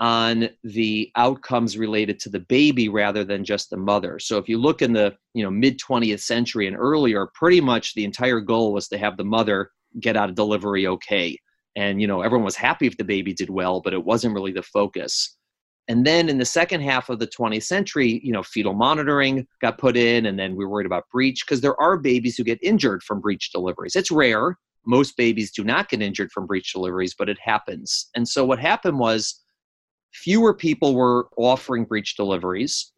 [0.00, 4.18] on the outcomes related to the baby rather than just the mother.
[4.18, 7.94] So if you look in the you know mid 20th century and earlier pretty much
[7.94, 11.36] the entire goal was to have the mother get out of delivery okay.
[11.74, 14.52] And you know everyone was happy if the baby did well but it wasn't really
[14.52, 15.36] the focus.
[15.90, 19.78] And then in the second half of the 20th century you know fetal monitoring got
[19.78, 23.02] put in and then we worried about breech because there are babies who get injured
[23.02, 23.96] from breech deliveries.
[23.96, 24.56] It's rare.
[24.86, 28.10] Most babies do not get injured from breech deliveries but it happens.
[28.14, 29.42] And so what happened was
[30.12, 32.92] fewer people were offering breech deliveries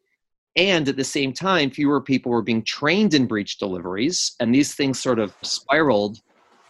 [0.57, 4.75] and at the same time fewer people were being trained in breech deliveries and these
[4.75, 6.19] things sort of spiraled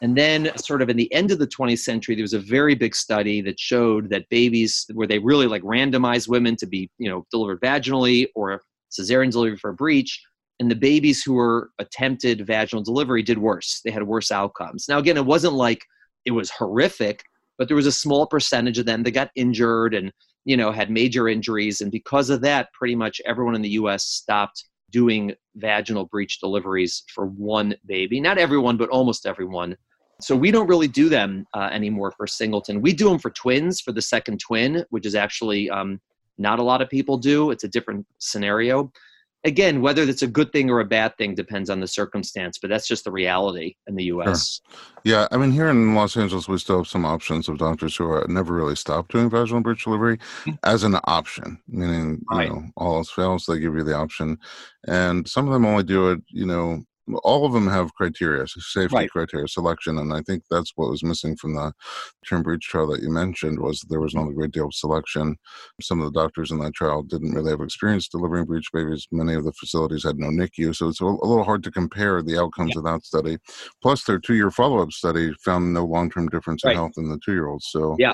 [0.03, 2.74] and then, sort of in the end of the 20th century, there was a very
[2.74, 7.11] big study that showed that babies, where they really like randomized women to be, you
[7.11, 10.22] know, delivered vaginally or cesarean delivery for a breech,
[10.59, 13.81] and the babies who were attempted vaginal delivery did worse.
[13.85, 14.87] They had worse outcomes.
[14.88, 15.85] Now, again, it wasn't like
[16.24, 17.22] it was horrific,
[17.59, 20.12] but there was a small percentage of them that got injured and,
[20.50, 21.80] you know, had major injuries.
[21.80, 27.04] And because of that, pretty much everyone in the US stopped doing vaginal breech deliveries
[27.14, 28.18] for one baby.
[28.20, 29.76] Not everyone, but almost everyone.
[30.20, 32.82] So we don't really do them uh, anymore for singleton.
[32.82, 36.00] We do them for twins for the second twin, which is actually um,
[36.36, 37.52] not a lot of people do.
[37.52, 38.90] It's a different scenario.
[39.44, 42.68] Again, whether that's a good thing or a bad thing depends on the circumstance, but
[42.68, 44.61] that's just the reality in the U.S.
[44.68, 44.81] Sure.
[45.05, 48.11] Yeah, I mean, here in Los Angeles, we still have some options of doctors who
[48.11, 50.53] are never really stopped doing vaginal breech delivery mm-hmm.
[50.64, 52.48] as an option, meaning right.
[52.48, 54.38] you know all else fails, they give you the option,
[54.87, 56.85] and some of them only do it, you know,
[57.23, 59.11] all of them have criteria, safety right.
[59.11, 61.73] criteria, selection, and I think that's what was missing from the
[62.27, 65.37] term breech trial that you mentioned was there was not a great deal of selection.
[65.81, 69.07] Some of the doctors in that trial didn't really have experience delivering breech babies.
[69.11, 72.38] Many of the facilities had no NICU, so it's a, little hard to compare the
[72.38, 72.79] outcomes yeah.
[72.79, 73.38] of that study.
[73.83, 76.73] Plus, their two-year follow-up study found no long-term difference right.
[76.73, 77.66] in health in the two-year-olds.
[77.70, 78.12] So yeah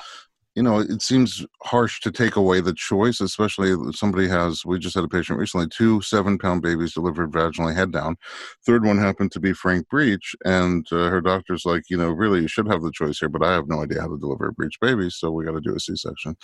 [0.57, 4.65] you know, it seems harsh to take away the choice, especially if somebody has.
[4.65, 8.15] We just had a patient recently, two seven pound babies delivered vaginally, head down.
[8.65, 12.41] Third one happened to be Frank Breech, and uh, her doctor's like, you know, really,
[12.41, 14.51] you should have the choice here, but I have no idea how to deliver a
[14.51, 16.35] breech baby, so we got to do a C section.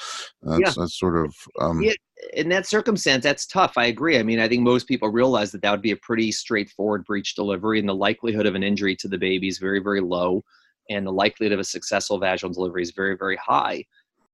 [0.44, 0.74] That's, yeah.
[0.78, 1.36] that's sort of.
[1.60, 1.94] Um, yeah.
[2.34, 3.74] In that circumstance, that's tough.
[3.78, 4.20] I agree.
[4.20, 7.34] I mean, I think most people realize that that would be a pretty straightforward breech
[7.34, 10.44] delivery, and the likelihood of an injury to the baby is very, very low,
[10.92, 13.84] and the likelihood of a successful vaginal delivery is very, very high.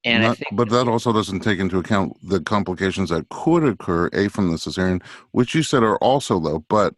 [0.06, 4.30] And Not, but that also doesn't take into account the complications that could occur, a
[4.30, 6.96] from the cesarean, which you said are also low, but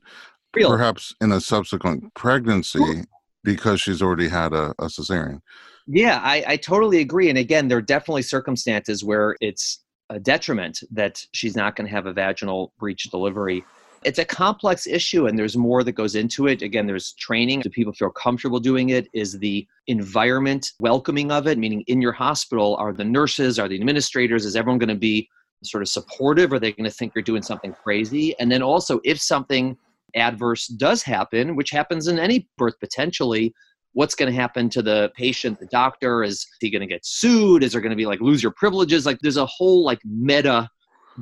[0.54, 0.70] Real.
[0.70, 3.06] perhaps in a subsequent pregnancy
[3.44, 5.42] because she's already had a, a cesarean.
[5.88, 7.30] Yeah, I, I totally agree.
[7.30, 11.92] And again, there are definitely circumstances where it's a detriment that she's not going to
[11.92, 13.64] have a vaginal breech delivery.
[14.04, 16.64] It's a complex issue and there's more that goes into it.
[16.64, 17.62] Again, there's training.
[17.62, 19.08] Do people feel comfortable doing it?
[19.14, 21.58] Is the environment welcoming of it?
[21.58, 25.30] Meaning, in your hospital, are the nurses, are the administrators, is everyone going to be
[25.64, 26.52] sort of supportive?
[26.52, 28.38] Are they going to think you're doing something crazy?
[28.40, 29.78] And then also, if something
[30.16, 33.54] adverse does happen, which happens in any birth potentially,
[33.94, 36.24] what's going to happen to the patient, the doctor?
[36.24, 37.64] Is he going to get sued?
[37.64, 39.06] Is there going to be like lose your privileges?
[39.06, 40.70] Like there's a whole like meta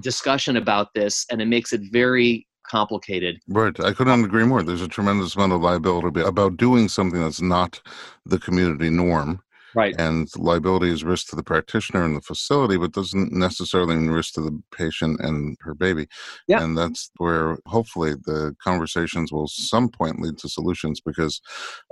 [0.02, 3.42] discussion about this, and it makes it very complicated.
[3.48, 3.78] Right.
[3.80, 4.60] I couldn't uh, agree more.
[4.60, 7.82] Uh, There's a tremendous amount of liability about doing something that's not
[8.26, 9.42] the community norm.
[9.76, 9.96] Right.
[10.00, 14.34] And liability is risk to the practitioner and the facility, but doesn't necessarily mean risk
[14.36, 16.08] to the patient and her baby.
[16.48, 16.64] Yeah.
[16.64, 21.42] And that's where hopefully the conversations will some point lead to solutions because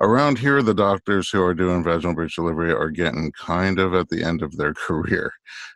[0.01, 4.09] around here, the doctors who are doing vaginal breech delivery are getting kind of at
[4.09, 5.31] the end of their career.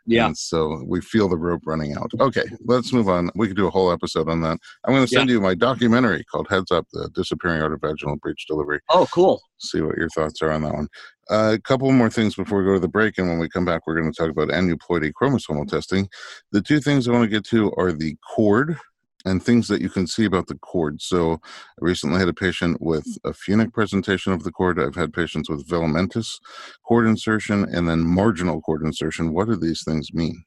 [0.06, 0.26] Yeah.
[0.26, 2.10] And so we feel the rope running out.
[2.20, 3.30] Okay, let's move on.
[3.34, 4.58] We could do a whole episode on that.
[4.84, 5.34] I'm going to send yeah.
[5.34, 8.80] you my documentary called Heads Up The Disappearing Art of Vaginal Breech Delivery.
[8.88, 9.40] Oh, cool.
[9.62, 10.88] See what your thoughts are on that one.
[11.30, 13.64] Uh, a couple more things before we go to the break, and when we come
[13.64, 16.08] back, we're going to talk about aneuploidy chromosomal testing.
[16.50, 18.76] The two things I want to get to are the cord
[19.24, 21.00] and things that you can see about the cord.
[21.00, 21.38] So, I
[21.78, 24.80] recently had a patient with a funic presentation of the cord.
[24.80, 26.40] I've had patients with velamentous
[26.84, 29.32] cord insertion and then marginal cord insertion.
[29.32, 30.44] What do these things mean?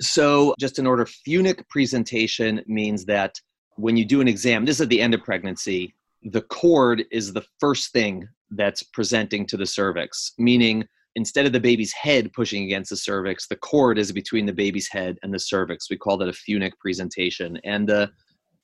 [0.00, 3.40] So, just in order, Funic presentation means that
[3.76, 7.32] when you do an exam, this is at the end of pregnancy, the cord is
[7.32, 10.84] the first thing that's presenting to the cervix, meaning
[11.14, 14.88] instead of the baby's head pushing against the cervix, the cord is between the baby's
[14.88, 15.90] head and the cervix.
[15.90, 17.58] We call that a funic presentation.
[17.64, 18.10] And the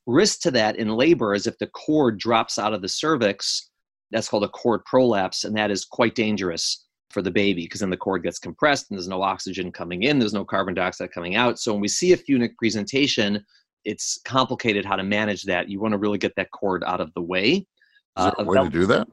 [0.07, 3.71] risk to that in labor is if the cord drops out of the cervix,
[4.11, 7.91] that's called a cord prolapse, and that is quite dangerous for the baby because then
[7.91, 11.37] the cord gets compressed and there's no oxygen coming in, there's no carbon dioxide coming
[11.37, 11.59] out.
[11.59, 13.45] So when we see a funic presentation,
[13.85, 15.69] it's complicated how to manage that.
[15.69, 17.67] You want to really get that cord out of the way.
[18.19, 19.09] Is there a uh, way to do that?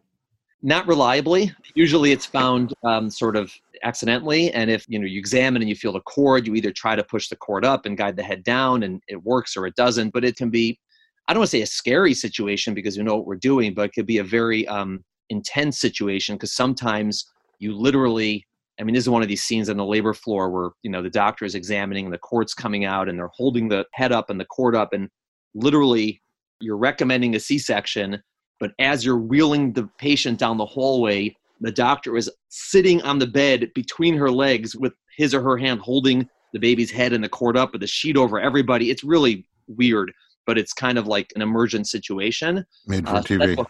[0.64, 1.54] Not reliably.
[1.74, 3.52] Usually, it's found um, sort of
[3.84, 6.96] accidentally, and if you know you examine and you feel the cord, you either try
[6.96, 9.76] to push the cord up and guide the head down, and it works or it
[9.76, 10.12] doesn't.
[10.12, 10.80] But it can be,
[11.28, 13.86] I don't want to say a scary situation because we know what we're doing, but
[13.86, 17.26] it could be a very um, intense situation because sometimes
[17.60, 18.46] you literally
[18.82, 21.04] I mean, this is one of these scenes on the labor floor where you know
[21.04, 24.30] the doctor is examining and the cord's coming out, and they're holding the head up
[24.30, 25.10] and the cord up, and
[25.54, 26.22] literally
[26.60, 28.22] you're recommending a C-section,
[28.62, 33.26] but as you're wheeling the patient down the hallway, the doctor is sitting on the
[33.26, 37.30] bed between her legs with his or her hand holding the baby's head and the
[37.30, 38.92] cord up with the sheet over everybody.
[38.92, 40.14] It's really weird,
[40.46, 42.64] but it's kind of like an emergent situation.
[42.86, 43.58] Made for uh, TV.
[43.58, 43.68] what,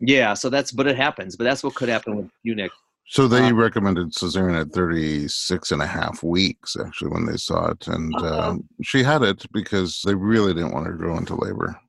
[0.00, 1.34] yeah, so that's but it happens.
[1.34, 2.70] But that's what could happen with funic.
[3.08, 7.70] So they uh, recommended cesarean at 36 and a half weeks, actually, when they saw
[7.70, 7.88] it.
[7.88, 11.34] And uh, um, she had it because they really didn't want her to go into
[11.34, 11.80] labor.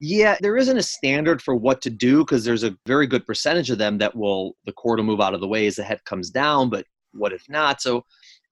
[0.00, 3.70] Yeah, there isn't a standard for what to do because there's a very good percentage
[3.70, 6.04] of them that will, the cord will move out of the way as the head
[6.04, 7.82] comes down, but what if not?
[7.82, 8.04] So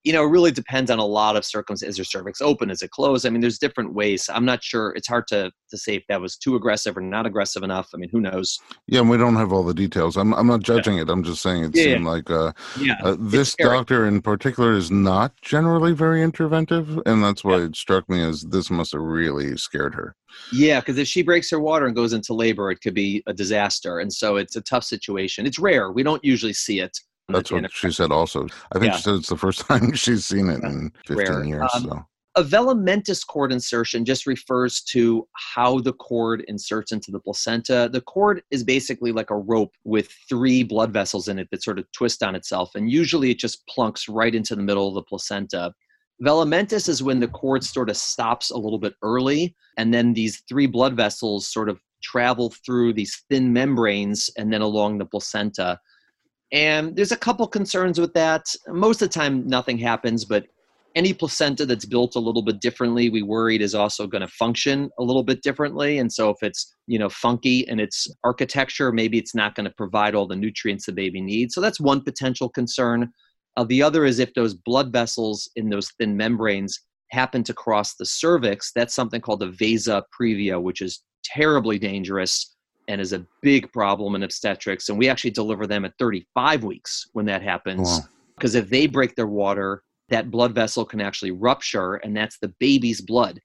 [0.06, 1.94] you know, it really depends on a lot of circumstances.
[1.94, 2.70] Is your cervix open?
[2.70, 3.26] Is it closed?
[3.26, 4.30] I mean, there's different ways.
[4.32, 4.92] I'm not sure.
[4.94, 7.88] It's hard to to say if that was too aggressive or not aggressive enough.
[7.92, 8.56] I mean, who knows?
[8.86, 10.16] Yeah, and we don't have all the details.
[10.16, 11.02] I'm I'm not judging yeah.
[11.02, 11.10] it.
[11.10, 12.10] I'm just saying it yeah, seemed yeah.
[12.10, 17.42] like uh, yeah, uh, this doctor in particular is not generally very interventive, and that's
[17.42, 20.14] why it struck me as this must have really scared her.
[20.52, 23.34] Yeah, because if she breaks her water and goes into labor, it could be a
[23.34, 25.46] disaster, and so it's a tough situation.
[25.46, 25.90] It's rare.
[25.90, 26.96] We don't usually see it.
[27.28, 28.12] That's what she said.
[28.12, 28.96] Also, I think yeah.
[28.96, 31.44] she said it's the first time she's seen it in 15 Rare.
[31.44, 31.70] years.
[31.74, 32.06] Um, so.
[32.38, 37.88] A velamentous cord insertion just refers to how the cord inserts into the placenta.
[37.90, 41.78] The cord is basically like a rope with three blood vessels in it that sort
[41.78, 45.02] of twist on itself, and usually it just plunks right into the middle of the
[45.02, 45.72] placenta.
[46.22, 50.42] Velamentous is when the cord sort of stops a little bit early, and then these
[50.46, 55.78] three blood vessels sort of travel through these thin membranes and then along the placenta.
[56.52, 58.44] And there's a couple concerns with that.
[58.68, 60.46] Most of the time, nothing happens, but
[60.94, 64.88] any placenta that's built a little bit differently, we worried is also going to function
[64.98, 65.98] a little bit differently.
[65.98, 69.74] And so if it's, you know, funky in its architecture, maybe it's not going to
[69.76, 71.54] provide all the nutrients the baby needs.
[71.54, 73.12] So that's one potential concern.
[73.58, 76.80] Uh, the other is if those blood vessels in those thin membranes
[77.10, 82.55] happen to cross the cervix, that's something called the vasa previa, which is terribly dangerous
[82.88, 84.88] and is a big problem in obstetrics.
[84.88, 88.00] And we actually deliver them at 35 weeks when that happens.
[88.36, 92.54] Because if they break their water, that blood vessel can actually rupture, and that's the
[92.60, 93.40] baby's blood.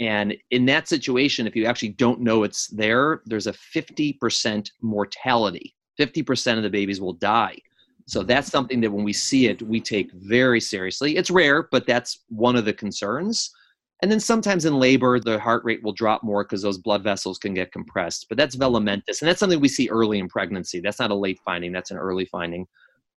[0.00, 5.74] And in that situation, if you actually don't know it's there, there's a 50% mortality.
[5.98, 7.58] 50% of the babies will die.
[8.06, 8.26] So mm.
[8.26, 11.16] that's something that when we see it, we take very seriously.
[11.16, 13.50] It's rare, but that's one of the concerns.
[14.02, 17.38] And then sometimes in labor, the heart rate will drop more because those blood vessels
[17.38, 18.26] can get compressed.
[18.28, 18.76] But that's mm-hmm.
[18.76, 19.20] velamentous.
[19.20, 20.80] And that's something we see early in pregnancy.
[20.80, 22.66] That's not a late finding, that's an early finding.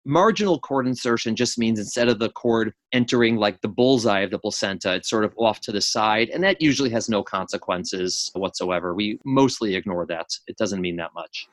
[0.06, 4.38] Marginal cord insertion just means instead of the cord entering like the bullseye of the
[4.38, 6.30] placenta, it's sort of off to the side.
[6.30, 8.94] And that usually has no consequences whatsoever.
[8.94, 10.28] We mostly ignore that.
[10.46, 11.46] It doesn't mean that much.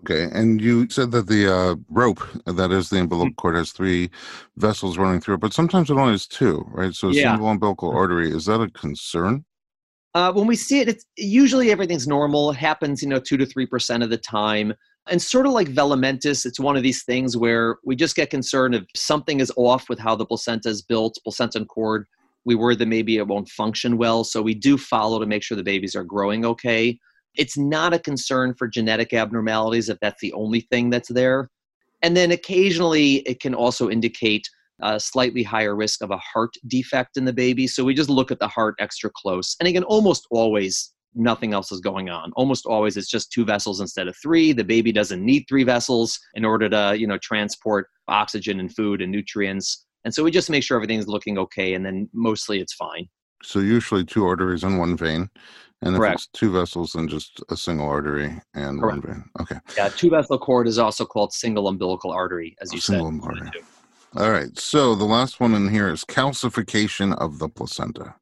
[0.00, 3.34] Okay, and you said that the uh, rope, that is the umbilical mm-hmm.
[3.34, 4.10] cord, has three
[4.56, 6.94] vessels running through it, but sometimes it only has two, right?
[6.94, 7.32] So a yeah.
[7.32, 9.44] single umbilical artery, is that a concern?
[10.14, 12.50] Uh, when we see it, it's usually everything's normal.
[12.50, 14.72] It happens, you know, two to three percent of the time.
[15.10, 18.74] And sort of like velamentous, it's one of these things where we just get concerned
[18.74, 22.06] if something is off with how the placenta is built, placenta and cord.
[22.44, 24.24] We worry that maybe it won't function well.
[24.24, 26.98] So we do follow to make sure the babies are growing okay.
[27.38, 31.50] It's not a concern for genetic abnormalities if that's the only thing that's there.
[32.02, 34.48] And then occasionally it can also indicate
[34.80, 37.66] a slightly higher risk of a heart defect in the baby.
[37.66, 39.56] So we just look at the heart extra close.
[39.58, 42.32] And again, almost always nothing else is going on.
[42.36, 44.52] Almost always it's just two vessels instead of three.
[44.52, 49.02] The baby doesn't need three vessels in order to, you know, transport oxygen and food
[49.02, 49.84] and nutrients.
[50.04, 53.08] And so we just make sure everything's looking okay and then mostly it's fine.
[53.42, 55.28] So usually two arteries and one vein.
[55.82, 56.14] And if Correct.
[56.14, 59.04] it's two vessels, then just a single artery and Correct.
[59.04, 59.24] one vein.
[59.40, 59.58] Okay.
[59.76, 63.12] Yeah, two vessel cord is also called single umbilical artery, as you single said.
[63.12, 63.62] Single artery.
[64.16, 64.58] All right.
[64.58, 68.14] So the last one in here is calcification of the placenta.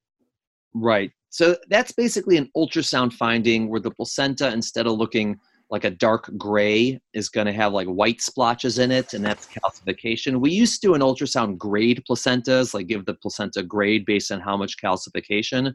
[0.75, 1.13] Right.
[1.31, 5.39] So that's basically an ultrasound finding where the placenta, instead of looking
[5.71, 9.49] like a dark gray, is going to have like white splotches in it, and that's
[9.49, 10.41] calcification.
[10.41, 14.41] We used to do an ultrasound grade placentas, like give the placenta grade based on
[14.41, 15.73] how much calcification.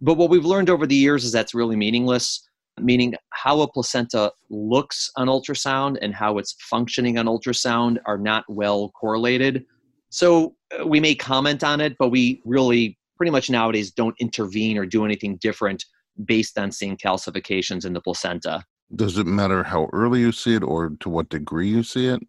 [0.00, 2.48] But what we've learned over the years is that's really meaningless
[2.80, 8.44] meaning how a placenta looks on ultrasound and how it's functioning on ultrasound are not
[8.48, 9.64] well correlated.
[10.10, 14.78] So uh, we may comment on it, but we really pretty much nowadays don't intervene
[14.78, 15.84] or do anything different
[16.24, 18.64] based on seeing calcifications in the placenta.
[18.94, 22.20] Does it matter how early you see it or to what degree you see it?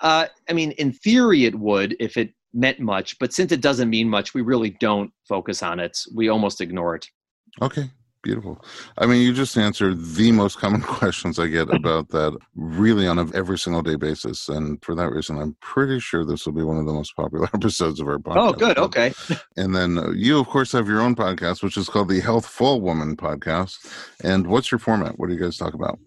[0.00, 3.90] Uh, I mean, in theory, it would if it meant much, but since it doesn't
[3.90, 5.98] mean much, we really don't focus on it.
[6.14, 7.08] We almost ignore it.
[7.60, 7.90] Okay,
[8.22, 8.64] Beautiful.
[8.98, 13.18] I mean, you just answered the most common questions I get about that really on
[13.18, 14.48] an every single day basis.
[14.48, 17.48] And for that reason, I'm pretty sure this will be one of the most popular
[17.54, 18.36] episodes of our podcast.
[18.36, 18.78] Oh, good.
[18.78, 19.12] Okay.
[19.56, 22.80] and then uh, you, of course, have your own podcast, which is called the Healthful
[22.80, 23.78] Woman Podcast.
[24.24, 25.18] And what's your format?
[25.18, 25.98] What do you guys talk about?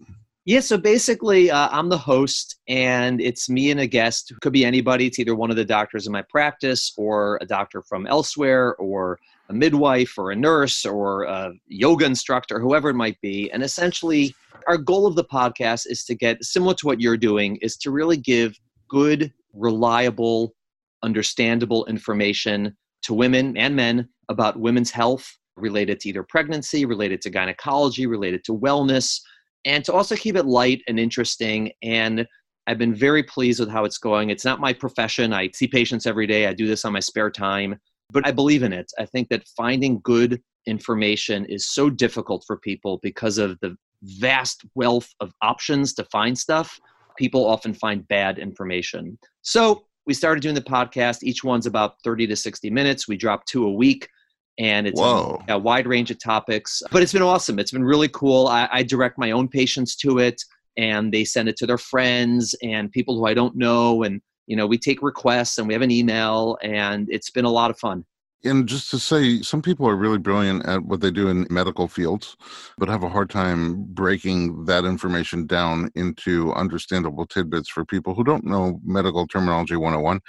[0.44, 4.32] Yeah, so basically, uh, I'm the host, and it's me and a guest.
[4.32, 5.06] It could be anybody.
[5.06, 9.20] It's either one of the doctors in my practice, or a doctor from elsewhere, or
[9.48, 13.50] a midwife or a nurse or a yoga instructor, whoever it might be.
[13.52, 14.34] And essentially,
[14.66, 17.92] our goal of the podcast is to get similar to what you're doing, is to
[17.92, 20.54] really give good, reliable,
[21.04, 27.30] understandable information to women and men about women's health related to either pregnancy, related to
[27.30, 29.20] gynecology, related to wellness,
[29.64, 31.72] and to also keep it light and interesting.
[31.82, 32.26] And
[32.66, 34.30] I've been very pleased with how it's going.
[34.30, 35.32] It's not my profession.
[35.32, 36.46] I see patients every day.
[36.46, 37.78] I do this on my spare time
[38.12, 38.92] but I believe in it.
[38.98, 44.64] I think that finding good information is so difficult for people because of the vast
[44.74, 46.78] wealth of options to find stuff.
[47.16, 49.18] People often find bad information.
[49.42, 51.22] So we started doing the podcast.
[51.22, 53.08] Each one's about 30 to 60 minutes.
[53.08, 54.08] We drop two a week
[54.58, 56.82] and it's a, a, wide range of topics.
[56.90, 57.58] But it's been awesome.
[57.58, 58.48] It's been really cool.
[58.48, 60.42] I, I, direct my own patients to it,
[60.76, 64.02] and they send it to their friends and people who I don't know.
[64.02, 67.50] And you know we take requests and we have an email and it's been a
[67.50, 68.04] lot of fun
[68.44, 71.88] and just to say some people are really brilliant at what they do in medical
[71.88, 72.36] fields
[72.78, 78.24] but have a hard time breaking that information down into understandable tidbits for people who
[78.24, 80.20] don't know medical terminology 101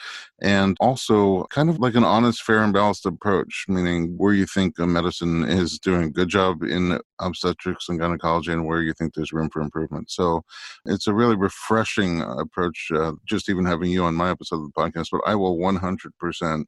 [0.42, 4.78] and also kind of like an honest fair and balanced approach meaning where you think
[4.80, 9.14] a medicine is doing a good job in obstetrics and gynecology and where you think
[9.14, 10.42] there's room for improvement so
[10.86, 14.82] it's a really refreshing approach uh, just even having you on my episode of the
[14.82, 16.66] podcast but i will 100%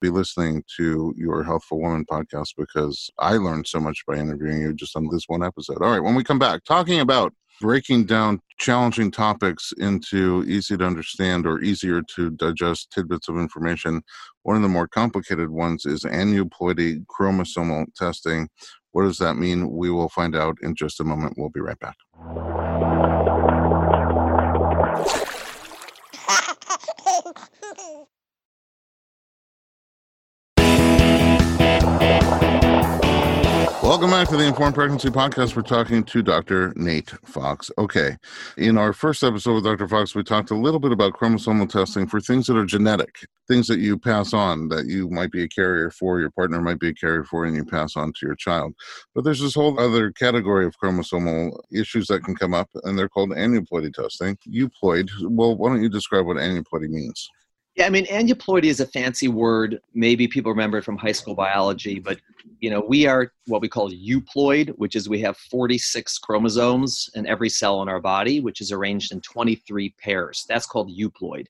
[0.00, 4.72] be listening to your Healthful Woman podcast because I learned so much by interviewing you
[4.72, 5.82] just on this one episode.
[5.82, 10.84] All right, when we come back, talking about breaking down challenging topics into easy to
[10.84, 14.02] understand or easier to digest tidbits of information.
[14.42, 18.48] One of the more complicated ones is aneuploidy chromosomal testing.
[18.92, 19.70] What does that mean?
[19.70, 21.34] We will find out in just a moment.
[21.36, 21.96] We'll be right back.
[33.98, 35.56] Welcome back to the Informed Pregnancy Podcast.
[35.56, 36.72] We're talking to Dr.
[36.76, 37.68] Nate Fox.
[37.78, 38.16] Okay.
[38.56, 39.88] In our first episode with Dr.
[39.88, 43.66] Fox, we talked a little bit about chromosomal testing for things that are genetic, things
[43.66, 46.90] that you pass on that you might be a carrier for, your partner might be
[46.90, 48.72] a carrier for, and you pass on to your child.
[49.16, 53.08] But there's this whole other category of chromosomal issues that can come up, and they're
[53.08, 54.38] called aneuploidy testing.
[54.48, 55.10] Euploid.
[55.22, 57.28] Well, why don't you describe what aneuploidy means?
[57.78, 59.78] Yeah, I mean, aneuploidy is a fancy word.
[59.94, 62.18] Maybe people remember it from high school biology, but
[62.58, 67.24] you know, we are what we call euploid, which is we have 46 chromosomes in
[67.28, 70.44] every cell in our body, which is arranged in 23 pairs.
[70.48, 71.46] That's called euploid.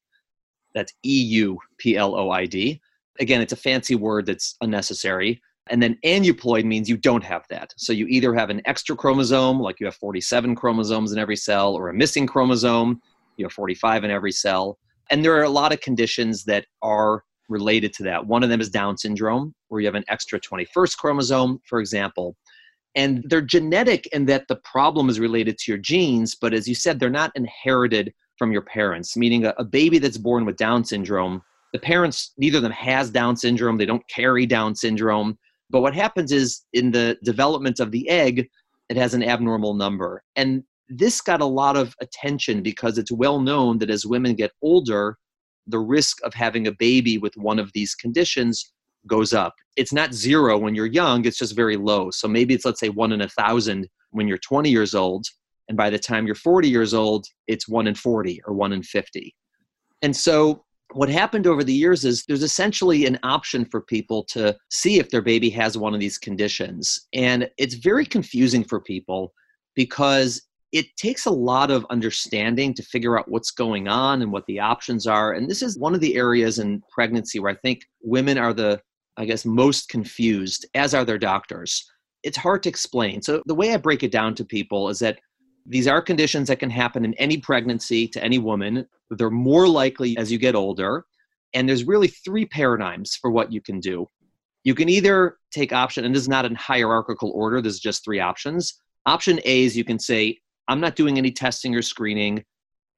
[0.75, 2.79] That's E U P L O I D.
[3.21, 5.41] Again, it's a fancy word that's unnecessary.
[5.71, 7.73] And then aneuploid means you don't have that.
[7.79, 11.75] So you either have an extra chromosome, like you have 47 chromosomes in every cell,
[11.75, 13.01] or a missing chromosome,
[13.39, 14.79] you have 45 in every cell.
[15.11, 18.27] And there are a lot of conditions that are related to that.
[18.27, 22.37] One of them is Down syndrome, where you have an extra 21st chromosome, for example.
[22.95, 26.75] And they're genetic in that the problem is related to your genes, but as you
[26.75, 30.85] said, they're not inherited from your parents, meaning a, a baby that's born with Down
[30.85, 31.43] syndrome,
[31.73, 35.39] the parents, neither of them has Down syndrome, they don't carry Down syndrome.
[35.71, 38.49] But what happens is in the development of the egg,
[38.89, 40.23] it has an abnormal number.
[40.37, 44.53] And this got a lot of attention because it's well known that as women get
[44.63, 45.19] older,
[45.67, 48.73] the risk of having a baby with one of these conditions
[49.07, 49.55] goes up.
[49.77, 52.11] It's not zero when you're young, it's just very low.
[52.11, 55.27] So maybe it's, let's say, one in a thousand when you're 20 years old.
[55.69, 58.83] And by the time you're 40 years old, it's one in 40 or one in
[58.83, 59.35] 50.
[60.03, 60.65] And so
[60.95, 65.11] what happened over the years is there's essentially an option for people to see if
[65.11, 67.09] their baby has one of these conditions.
[67.13, 69.35] And it's very confusing for people
[69.75, 74.45] because it takes a lot of understanding to figure out what's going on and what
[74.47, 75.33] the options are.
[75.33, 78.81] And this is one of the areas in pregnancy where I think women are the,
[79.17, 81.91] I guess, most confused, as are their doctors.
[82.23, 83.23] It's hard to explain.
[83.23, 85.19] So, the way I break it down to people is that
[85.65, 88.87] these are conditions that can happen in any pregnancy to any woman.
[89.11, 91.05] They're more likely as you get older.
[91.55, 94.07] And there's really three paradigms for what you can do.
[94.65, 98.21] You can either take option, and this is not in hierarchical order, there's just three
[98.21, 98.81] options.
[99.07, 100.39] Option A is you can say,
[100.69, 102.45] I'm not doing any testing or screening.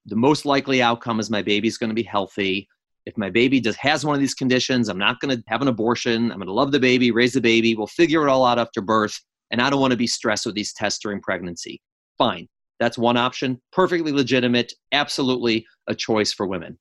[0.06, 2.68] The most likely outcome is my baby's going to be healthy.
[3.06, 5.68] If my baby does has one of these conditions, I'm not going to have an
[5.68, 6.30] abortion.
[6.30, 7.74] I'm going to love the baby, raise the baby.
[7.74, 9.18] We'll figure it all out after birth.
[9.50, 11.80] And I don't want to be stressed with these tests during pregnancy.
[12.18, 12.48] Fine.
[12.78, 13.60] That's one option.
[13.72, 14.72] Perfectly legitimate.
[14.92, 16.78] Absolutely a choice for women.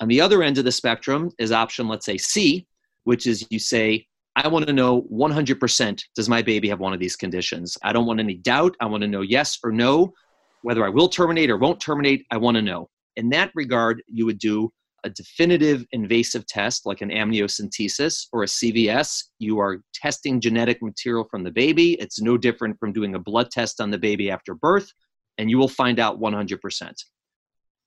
[0.00, 2.66] On the other end of the spectrum is option, let's say C,
[3.04, 4.06] which is you say,
[4.36, 7.78] I want to know 100% does my baby have one of these conditions?
[7.82, 8.76] I don't want any doubt.
[8.80, 10.12] I want to know yes or no.
[10.60, 12.90] Whether I will terminate or won't terminate, I want to know.
[13.16, 14.70] In that regard, you would do
[15.04, 19.22] a definitive invasive test like an amniocentesis or a CVS.
[19.38, 21.92] You are testing genetic material from the baby.
[21.94, 24.92] It's no different from doing a blood test on the baby after birth,
[25.38, 26.92] and you will find out 100%.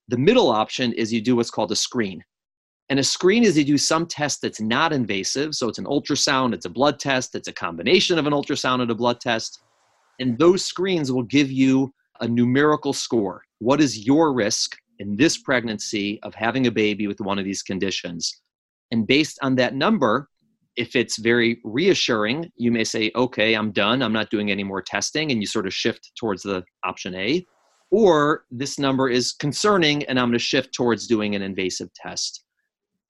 [0.08, 2.24] The middle option is you do what's called a screen.
[2.90, 5.54] And a screen is you do some test that's not invasive.
[5.54, 8.90] So it's an ultrasound, it's a blood test, it's a combination of an ultrasound and
[8.90, 9.60] a blood test.
[10.18, 13.44] And those screens will give you a numerical score.
[13.60, 17.62] What is your risk in this pregnancy of having a baby with one of these
[17.62, 18.40] conditions?
[18.90, 20.28] And based on that number,
[20.74, 24.02] if it's very reassuring, you may say, okay, I'm done.
[24.02, 25.30] I'm not doing any more testing.
[25.30, 27.46] And you sort of shift towards the option A.
[27.92, 32.42] Or this number is concerning and I'm going to shift towards doing an invasive test.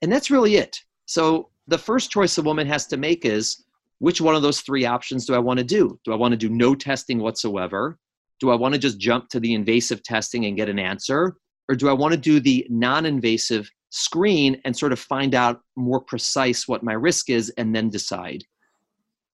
[0.03, 0.79] And that's really it.
[1.07, 3.65] So the first choice a woman has to make is
[3.99, 5.99] which one of those three options do I want to do?
[6.05, 7.99] Do I want to do no testing whatsoever?
[8.41, 11.37] Do I want to just jump to the invasive testing and get an answer?
[11.69, 15.61] Or do I want to do the non invasive screen and sort of find out
[15.77, 18.43] more precise what my risk is and then decide?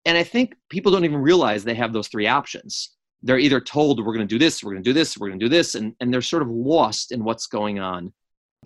[0.05, 2.91] And I think people don't even realize they have those three options.
[3.23, 5.41] They're either told, we're going to do this, we're going to do this, we're going
[5.41, 8.12] to do this, and, and they're sort of lost in what's going on.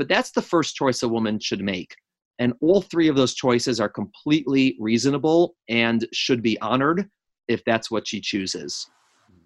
[0.00, 1.94] But that's the first choice a woman should make.
[2.38, 7.10] And all three of those choices are completely reasonable and should be honored
[7.48, 8.88] if that's what she chooses.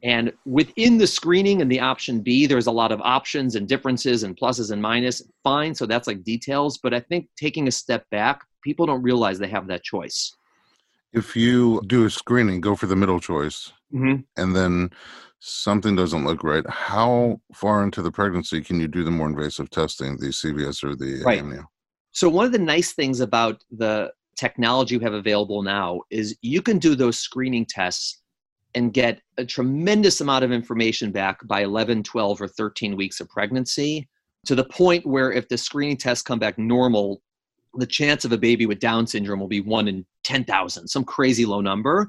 [0.05, 4.23] And within the screening and the option B, there's a lot of options and differences
[4.23, 5.23] and pluses and minus.
[5.43, 6.79] Fine, so that's like details.
[6.79, 10.37] But I think taking a step back, people don't realize they have that choice.
[11.13, 14.21] If you do a screening, go for the middle choice, mm-hmm.
[14.41, 14.91] and then
[15.47, 19.69] something doesn't look right, how far into the pregnancy can you do the more invasive
[19.69, 21.43] testing, the CVS or the right.
[21.43, 21.65] amnio?
[22.13, 26.63] So one of the nice things about the technology we have available now is you
[26.63, 28.23] can do those screening tests
[28.75, 33.29] and get a tremendous amount of information back by 11, 12, or 13 weeks of
[33.29, 34.09] pregnancy
[34.47, 37.21] to the point where if the screening tests come back normal,
[37.75, 41.45] the chance of a baby with Down syndrome will be one in 10,000, some crazy
[41.45, 42.09] low number.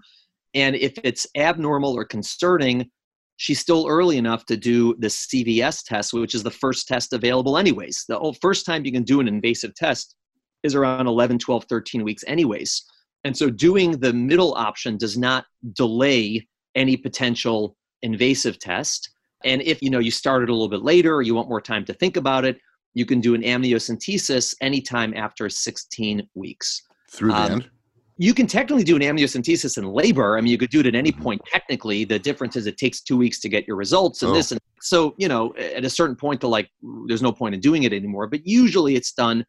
[0.54, 2.90] And if it's abnormal or concerning,
[3.38, 7.58] she's still early enough to do the CVS test, which is the first test available,
[7.58, 8.06] anyways.
[8.08, 10.16] The first time you can do an invasive test
[10.64, 12.84] is around 11, 12, 13 weeks, anyways.
[13.24, 19.10] And so doing the middle option does not delay any potential invasive test.
[19.44, 21.86] And if you know you started a little bit later or you want more time
[21.86, 22.58] to think about it,
[22.94, 26.84] you can do an amniocentesis anytime after 16 weeks.
[27.12, 27.70] Through the um, end?
[28.18, 30.38] You can technically do an amniocentesis in labor.
[30.38, 31.24] I mean, you could do it at any mm-hmm.
[31.24, 32.06] point technically.
[32.06, 34.36] The difference is it takes two weeks to get your results and oh.
[34.36, 34.52] this.
[34.52, 36.70] And so, you know, at a certain point, to like,
[37.08, 38.28] there's no point in doing it anymore.
[38.28, 39.46] But usually it's done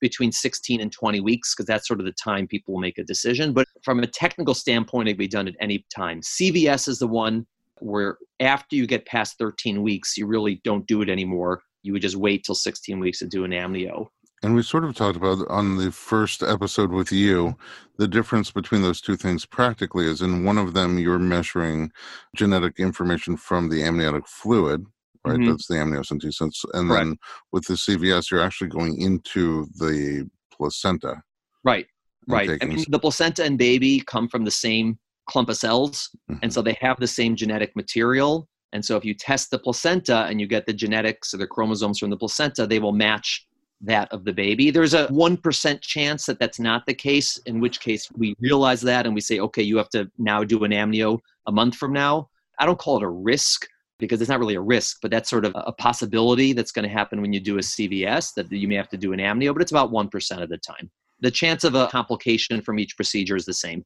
[0.00, 3.04] between 16 and 20 weeks because that's sort of the time people will make a
[3.04, 3.52] decision.
[3.52, 6.20] But from a technical standpoint, it can be done at any time.
[6.20, 7.46] CVS is the one
[7.80, 11.62] where after you get past 13 weeks, you really don't do it anymore.
[11.82, 14.08] You would just wait till 16 weeks to do an amnio.
[14.42, 17.56] And we sort of talked about on the first episode with you
[17.98, 21.92] the difference between those two things practically is in one of them you're measuring
[22.34, 24.86] genetic information from the amniotic fluid,
[25.26, 25.36] right?
[25.36, 25.50] Mm-hmm.
[25.50, 26.64] That's the amniocentesis.
[26.72, 27.04] And Correct.
[27.04, 27.18] then
[27.52, 31.22] with the CVS, you're actually going into the placenta.
[31.62, 31.86] Right,
[32.26, 32.58] right.
[32.62, 36.38] I mean, the placenta and baby come from the same clump of cells, mm-hmm.
[36.42, 38.48] and so they have the same genetic material.
[38.72, 41.98] And so if you test the placenta and you get the genetics or the chromosomes
[41.98, 43.46] from the placenta, they will match
[43.82, 44.70] that of the baby.
[44.70, 49.06] There's a 1% chance that that's not the case, in which case we realize that
[49.06, 52.28] and we say, okay, you have to now do an amnio a month from now.
[52.58, 53.66] I don't call it a risk
[53.98, 56.88] because it's not really a risk, but that's sort of a possibility that's going to
[56.88, 59.62] happen when you do a CVS that you may have to do an amnio, but
[59.62, 60.90] it's about 1% of the time.
[61.20, 63.84] The chance of a complication from each procedure is the same.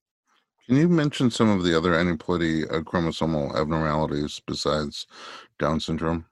[0.67, 5.07] Can you mention some of the other aneuploidy uh, chromosomal abnormalities besides
[5.59, 6.25] Down syndrome?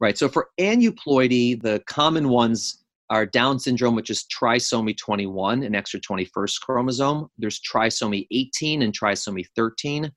[0.00, 0.18] Right.
[0.18, 6.00] So for aneuploidy, the common ones are Down syndrome, which is trisomy 21, an extra
[6.00, 7.28] 21st chromosome.
[7.38, 10.10] There's trisomy 18 and trisomy 13.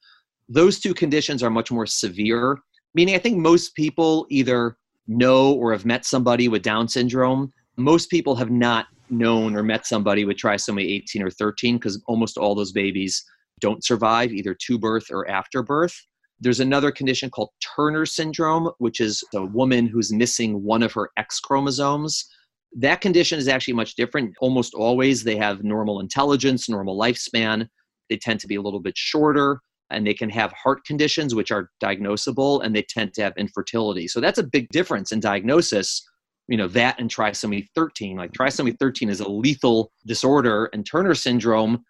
[0.50, 2.60] Those two conditions are much more severe,
[2.94, 4.78] meaning I think most people either
[5.08, 7.52] know or have met somebody with Down syndrome.
[7.78, 12.38] Most people have not known or met somebody with trisomy 18 or 13 because almost
[12.38, 13.24] all those babies
[13.60, 15.96] don't survive either to birth or after birth.
[16.40, 21.12] There's another condition called Turner syndrome, which is a woman who's missing one of her
[21.18, 22.28] X chromosomes.
[22.74, 24.34] That condition is actually much different.
[24.40, 27.68] Almost always they have normal intelligence, normal lifespan.
[28.10, 29.60] They tend to be a little bit shorter
[29.90, 34.08] and they can have heart conditions which are diagnosable and they tend to have infertility.
[34.08, 36.08] So that's a big difference in diagnosis.
[36.48, 38.18] You know, that and trisomy 13.
[38.18, 41.84] Like trisomy 13 is a lethal disorder and Turner syndrome,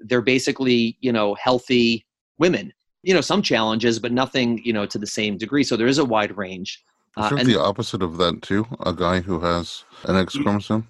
[0.00, 2.06] they're basically, you know, healthy
[2.38, 2.72] women.
[3.02, 5.62] You know, some challenges, but nothing, you know, to the same degree.
[5.62, 6.82] So there is a wide range.
[7.16, 8.66] Is there uh, the opposite of that too?
[8.80, 10.88] A guy who has an X chromosome?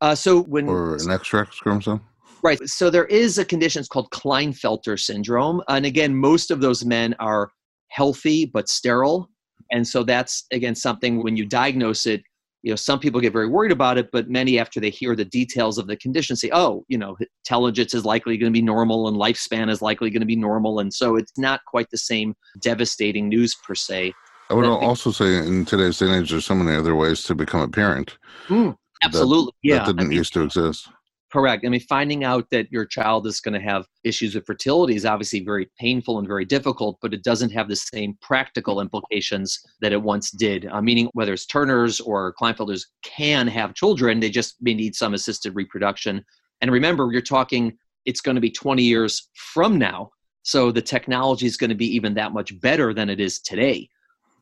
[0.00, 2.00] Uh, so when or an extra X chromosome?
[2.42, 2.58] Right.
[2.68, 7.52] So there is a condition called Klinefelter syndrome, and again, most of those men are
[7.88, 9.30] healthy but sterile,
[9.70, 12.22] and so that's again something when you diagnose it.
[12.62, 15.24] You know, some people get very worried about it, but many, after they hear the
[15.24, 19.06] details of the condition, say, "Oh, you know, intelligence is likely going to be normal,
[19.06, 22.34] and lifespan is likely going to be normal," and so it's not quite the same
[22.60, 24.14] devastating news per se
[24.50, 27.36] I would also say in today's day and age, there's so many other ways to
[27.36, 28.18] become a parent.
[28.48, 29.52] Mm, absolutely.
[29.62, 29.78] That, yeah.
[29.78, 30.88] That didn't I mean, used to exist.
[31.32, 31.64] Correct.
[31.64, 35.06] I mean, finding out that your child is going to have issues with fertility is
[35.06, 39.92] obviously very painful and very difficult, but it doesn't have the same practical implications that
[39.92, 40.66] it once did.
[40.66, 45.14] Uh, meaning, whether it's Turner's or Klinefelters can have children, they just may need some
[45.14, 46.24] assisted reproduction.
[46.60, 50.10] And remember, you're talking, it's going to be 20 years from now.
[50.42, 53.88] So the technology is going to be even that much better than it is today.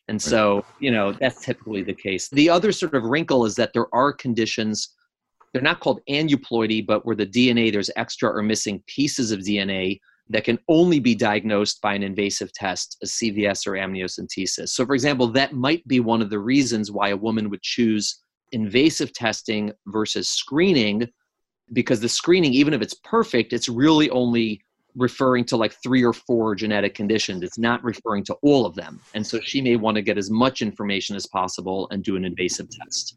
[0.08, 2.28] And so, you know, that's typically the case.
[2.30, 4.94] The other sort of wrinkle is that there are conditions,
[5.52, 10.00] they're not called aneuploidy, but where the DNA, there's extra or missing pieces of DNA
[10.30, 14.70] that can only be diagnosed by an invasive test, a CVS or amniocentesis.
[14.70, 18.22] So, for example, that might be one of the reasons why a woman would choose
[18.52, 21.06] invasive testing versus screening,
[21.72, 24.62] because the screening, even if it's perfect, it's really only
[24.98, 27.42] referring to like three or four genetic conditions.
[27.42, 29.00] It's not referring to all of them.
[29.14, 32.24] And so she may want to get as much information as possible and do an
[32.24, 33.16] invasive test.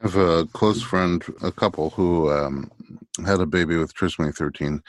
[0.00, 2.70] I have a close friend, a couple who um,
[3.26, 4.80] had a baby with trisomy 13.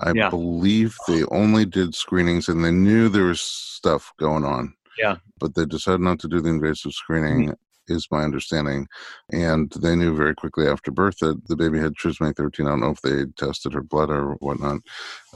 [0.00, 0.30] I yeah.
[0.30, 4.74] believe they only did screenings and they knew there was stuff going on.
[4.98, 5.16] Yeah.
[5.38, 7.54] But they decided not to do the invasive screening.
[7.88, 8.88] Is my understanding.
[9.32, 12.66] And they knew very quickly after birth that the baby had trisomy 13.
[12.66, 14.80] I don't know if they tested her blood or whatnot.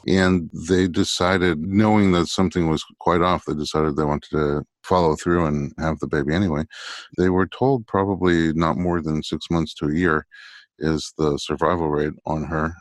[0.07, 5.14] And they decided, knowing that something was quite off, they decided they wanted to follow
[5.16, 6.64] through and have the baby anyway.
[7.16, 10.26] They were told probably not more than six months to a year
[10.78, 12.74] is the survival rate on her.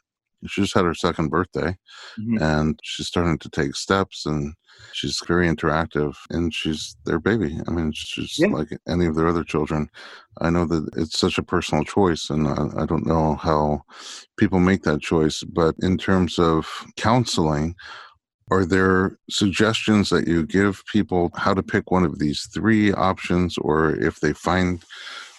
[0.48, 1.76] She just had her second birthday
[2.20, 2.42] mm-hmm.
[2.42, 4.54] and she's starting to take steps and
[4.94, 7.60] she's very interactive and she's their baby.
[7.68, 8.48] I mean, she's yeah.
[8.48, 9.90] like any of their other children.
[10.42, 13.82] I know that it's such a personal choice, and I, I don't know how
[14.38, 15.44] people make that choice.
[15.44, 17.76] But in terms of counseling,
[18.52, 23.58] are there suggestions that you give people how to pick one of these three options,
[23.58, 24.84] or if they find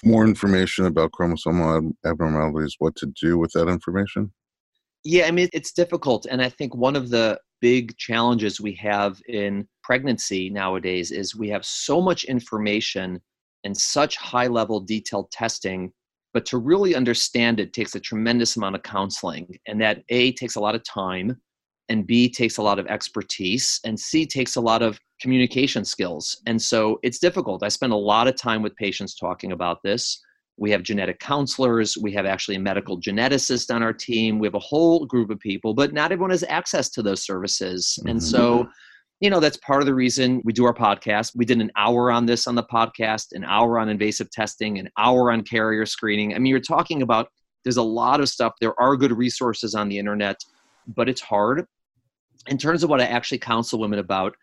[0.04, 4.32] more information about chromosomal abnormalities, what to do with that information?
[5.04, 6.26] Yeah, I mean, it's difficult.
[6.30, 11.48] And I think one of the big challenges we have in pregnancy nowadays is we
[11.50, 13.20] have so much information
[13.64, 15.92] and such high level detailed testing
[16.32, 19.58] But to really understand it takes a tremendous amount of counseling.
[19.66, 21.40] And that A takes a lot of time,
[21.88, 26.40] and B takes a lot of expertise, and C takes a lot of communication skills.
[26.46, 27.62] And so it's difficult.
[27.64, 30.20] I spend a lot of time with patients talking about this.
[30.60, 31.96] We have genetic counselors.
[31.96, 34.38] We have actually a medical geneticist on our team.
[34.38, 37.98] We have a whole group of people, but not everyone has access to those services.
[37.98, 38.08] Mm-hmm.
[38.08, 38.68] And so
[39.20, 42.10] you know that's part of the reason we do our podcast we did an hour
[42.10, 46.34] on this on the podcast an hour on invasive testing an hour on carrier screening
[46.34, 47.28] i mean you're talking about
[47.62, 50.40] there's a lot of stuff there are good resources on the internet
[50.86, 51.66] but it's hard
[52.48, 54.34] in terms of what i actually counsel women about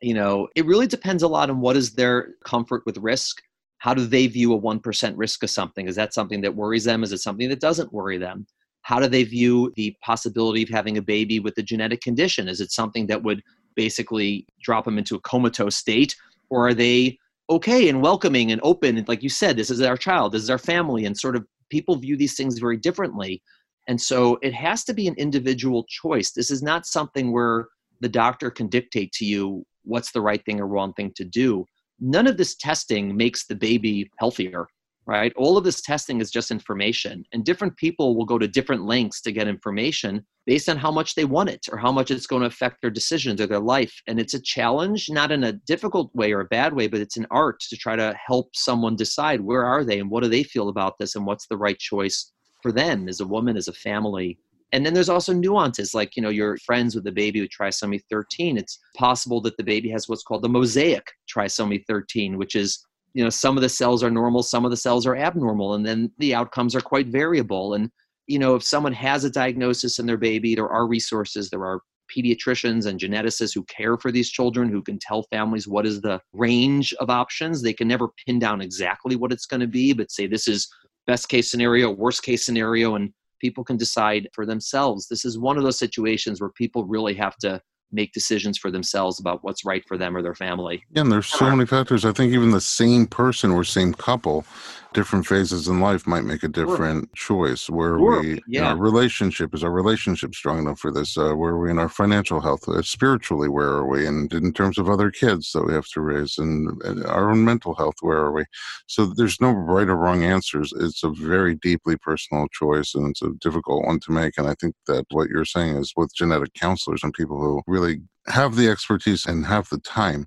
[0.00, 3.42] you know it really depends a lot on what is their comfort with risk
[3.82, 5.88] how do they view a 1% risk of something?
[5.88, 7.02] Is that something that worries them?
[7.02, 8.46] Is it something that doesn't worry them?
[8.82, 12.46] How do they view the possibility of having a baby with a genetic condition?
[12.46, 13.42] Is it something that would
[13.74, 16.14] basically drop them into a comatose state
[16.48, 17.18] or are they
[17.50, 18.98] okay and welcoming and open?
[18.98, 21.44] And like you said this is our child this is our family and sort of
[21.68, 23.42] people view these things very differently.
[23.88, 26.30] And so it has to be an individual choice.
[26.30, 27.66] This is not something where
[27.98, 31.66] the doctor can dictate to you what's the right thing or wrong thing to do
[32.02, 34.66] none of this testing makes the baby healthier
[35.06, 38.84] right all of this testing is just information and different people will go to different
[38.84, 42.26] lengths to get information based on how much they want it or how much it's
[42.26, 43.94] going to affect their decisions or their life.
[44.06, 47.16] And it's a challenge, not in a difficult way or a bad way, but it's
[47.16, 50.42] an art to try to help someone decide where are they and what do they
[50.42, 53.72] feel about this and what's the right choice for them as a woman, as a
[53.72, 54.38] family.
[54.72, 58.00] And then there's also nuances like, you know, you're friends with a baby with trisomy
[58.10, 58.56] 13.
[58.56, 63.22] It's possible that the baby has what's called the mosaic trisomy 13, which is, you
[63.22, 66.10] know, some of the cells are normal, some of the cells are abnormal, and then
[66.18, 67.74] the outcomes are quite variable.
[67.74, 67.90] And
[68.26, 71.80] you know, if someone has a diagnosis in their baby, there are resources, there are
[72.14, 76.20] pediatricians and geneticists who care for these children who can tell families what is the
[76.32, 77.62] range of options.
[77.62, 80.68] They can never pin down exactly what it's going to be, but say this is
[81.06, 83.12] best case scenario, worst case scenario, and
[83.42, 85.08] people can decide for themselves.
[85.08, 89.20] This is one of those situations where people really have to make decisions for themselves
[89.20, 90.82] about what's right for them or their family.
[90.92, 92.06] Yeah, and there's so many factors.
[92.06, 94.46] I think even the same person or same couple
[94.94, 97.48] different phases in life might make a different sure.
[97.48, 97.68] choice.
[97.68, 98.20] Where sure.
[98.20, 98.68] we, yeah.
[98.68, 101.16] our relationship is our relationship strong enough for this?
[101.16, 102.68] Uh, where are we in our financial health?
[102.68, 104.06] Uh, spiritually, where are we?
[104.06, 107.44] And in terms of other kids that we have to raise, and, and our own
[107.44, 108.44] mental health, where are we?
[108.86, 110.72] So there's no right or wrong answers.
[110.76, 114.34] It's a very deeply personal choice, and it's a difficult one to make.
[114.38, 118.00] And I think that what you're saying is with genetic counselors and people who really
[118.28, 120.26] have the expertise and have the time,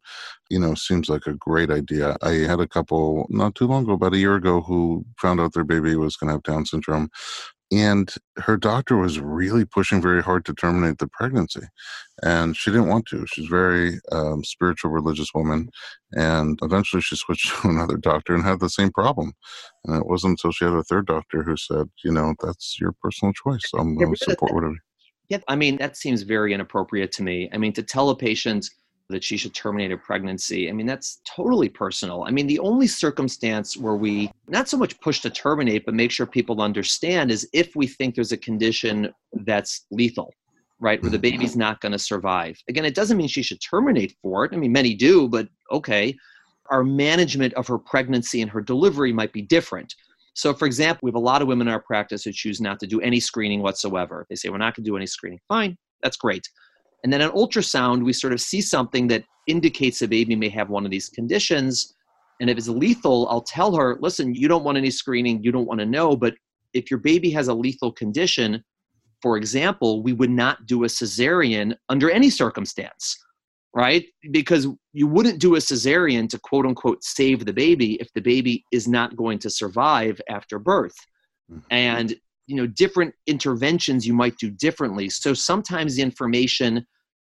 [0.49, 2.17] you know, seems like a great idea.
[2.21, 5.53] I had a couple not too long ago, about a year ago, who found out
[5.53, 7.09] their baby was going to have Down syndrome.
[7.71, 11.61] And her doctor was really pushing very hard to terminate the pregnancy.
[12.21, 13.25] And she didn't want to.
[13.25, 15.69] She's a very um, spiritual, religious woman.
[16.11, 19.33] And eventually she switched to another doctor and had the same problem.
[19.85, 22.93] And it wasn't until she had a third doctor who said, you know, that's your
[23.01, 23.63] personal choice.
[23.73, 24.77] I'm going to support whatever.
[25.29, 27.49] Yeah, I mean, that seems very inappropriate to me.
[27.51, 28.69] I mean, to tell a patient
[29.09, 32.23] that she should terminate a pregnancy, I mean, that's totally personal.
[32.23, 36.11] I mean, the only circumstance where we not so much push to terminate, but make
[36.11, 39.13] sure people understand is if we think there's a condition
[39.45, 40.33] that's lethal,
[40.79, 41.37] right, where the mm-hmm.
[41.37, 42.57] baby's not going to survive.
[42.67, 44.53] Again, it doesn't mean she should terminate for it.
[44.53, 46.15] I mean, many do, but okay.
[46.71, 49.93] Our management of her pregnancy and her delivery might be different.
[50.35, 52.79] So, for example, we have a lot of women in our practice who choose not
[52.81, 54.25] to do any screening whatsoever.
[54.29, 55.39] They say, We're not going to do any screening.
[55.47, 56.47] Fine, that's great.
[57.03, 60.69] And then on ultrasound, we sort of see something that indicates a baby may have
[60.69, 61.93] one of these conditions.
[62.41, 65.67] And if it's lethal, I'll tell her, Listen, you don't want any screening, you don't
[65.67, 66.17] want to know.
[66.17, 66.35] But
[66.73, 68.61] if your baby has a lethal condition,
[69.21, 73.17] for example, we would not do a cesarean under any circumstance
[73.75, 74.05] right?
[74.31, 78.63] Because you wouldn't do a cesarean to quote unquote save the baby if the baby
[78.71, 80.95] is not going to survive after birth.
[81.51, 81.59] Mm-hmm.
[81.69, 82.15] And
[82.47, 85.09] you know, different interventions you might do differently.
[85.09, 86.85] So sometimes the information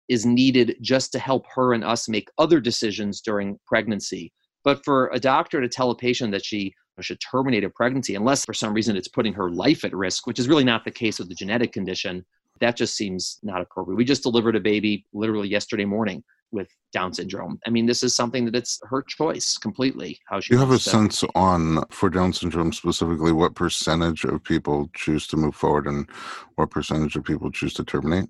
[0.07, 4.31] is needed just to help her and us make other decisions during pregnancy.
[4.63, 8.45] But for a doctor to tell a patient that she should terminate a pregnancy, unless
[8.45, 11.19] for some reason it's putting her life at risk, which is really not the case
[11.19, 12.23] with the genetic condition,
[12.59, 13.97] that just seems not appropriate.
[13.97, 17.59] We just delivered a baby literally yesterday morning with Down syndrome.
[17.65, 20.19] I mean, this is something that it's her choice completely.
[20.27, 20.83] How she you have a to.
[20.83, 26.09] sense on for Down syndrome specifically what percentage of people choose to move forward and
[26.55, 28.29] what percentage of people choose to terminate?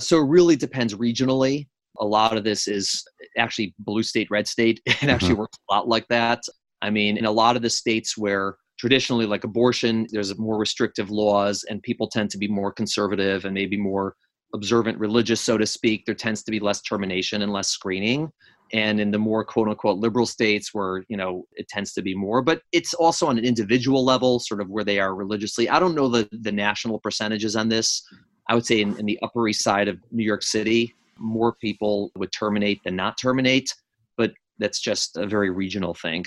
[0.00, 1.68] So it really depends regionally.
[2.00, 3.04] A lot of this is
[3.38, 4.80] actually blue state, red state.
[4.86, 5.40] It actually mm-hmm.
[5.40, 6.42] works a lot like that.
[6.82, 11.10] I mean, in a lot of the states where traditionally like abortion there's more restrictive
[11.10, 14.16] laws and people tend to be more conservative and maybe more
[14.54, 18.30] observant religious, so to speak, there tends to be less termination and less screening.
[18.72, 22.14] and in the more quote unquote liberal states where you know it tends to be
[22.14, 25.68] more but it's also on an individual level sort of where they are religiously.
[25.68, 28.02] I don't know the, the national percentages on this.
[28.48, 32.10] I would say in, in the upper east side of new york city more people
[32.16, 33.68] would terminate than not terminate
[34.16, 36.24] but that's just a very regional thing.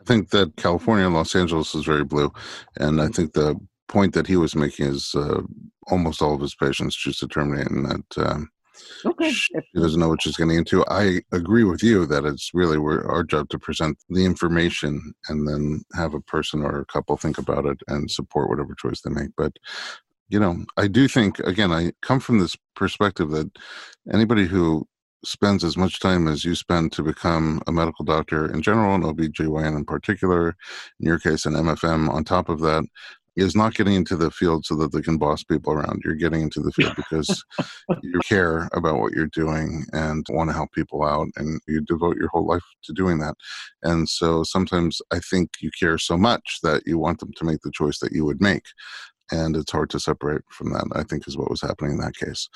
[0.00, 2.32] I think that california and los angeles is very blue
[2.78, 3.48] and i think the
[3.94, 5.40] point that he was making is uh,
[5.92, 8.50] almost all of his patients choose to terminate and that um,
[9.04, 9.30] Okay.
[9.30, 10.84] She doesn't know what she's getting into.
[10.88, 15.84] I agree with you that it's really our job to present the information and then
[15.94, 19.30] have a person or a couple think about it and support whatever choice they make.
[19.36, 19.52] But
[20.28, 23.50] you know, I do think again, I come from this perspective that
[24.12, 24.86] anybody who
[25.24, 29.04] spends as much time as you spend to become a medical doctor in general and
[29.04, 30.48] OBGYN in particular,
[31.00, 32.84] in your case, an MFM on top of that,
[33.36, 36.02] is not getting into the field so that they can boss people around.
[36.04, 37.44] You're getting into the field because
[38.02, 42.16] you care about what you're doing and want to help people out, and you devote
[42.16, 43.34] your whole life to doing that.
[43.82, 47.60] And so sometimes I think you care so much that you want them to make
[47.62, 48.64] the choice that you would make.
[49.30, 52.14] And it's hard to separate from that, I think, is what was happening in that
[52.14, 52.48] case.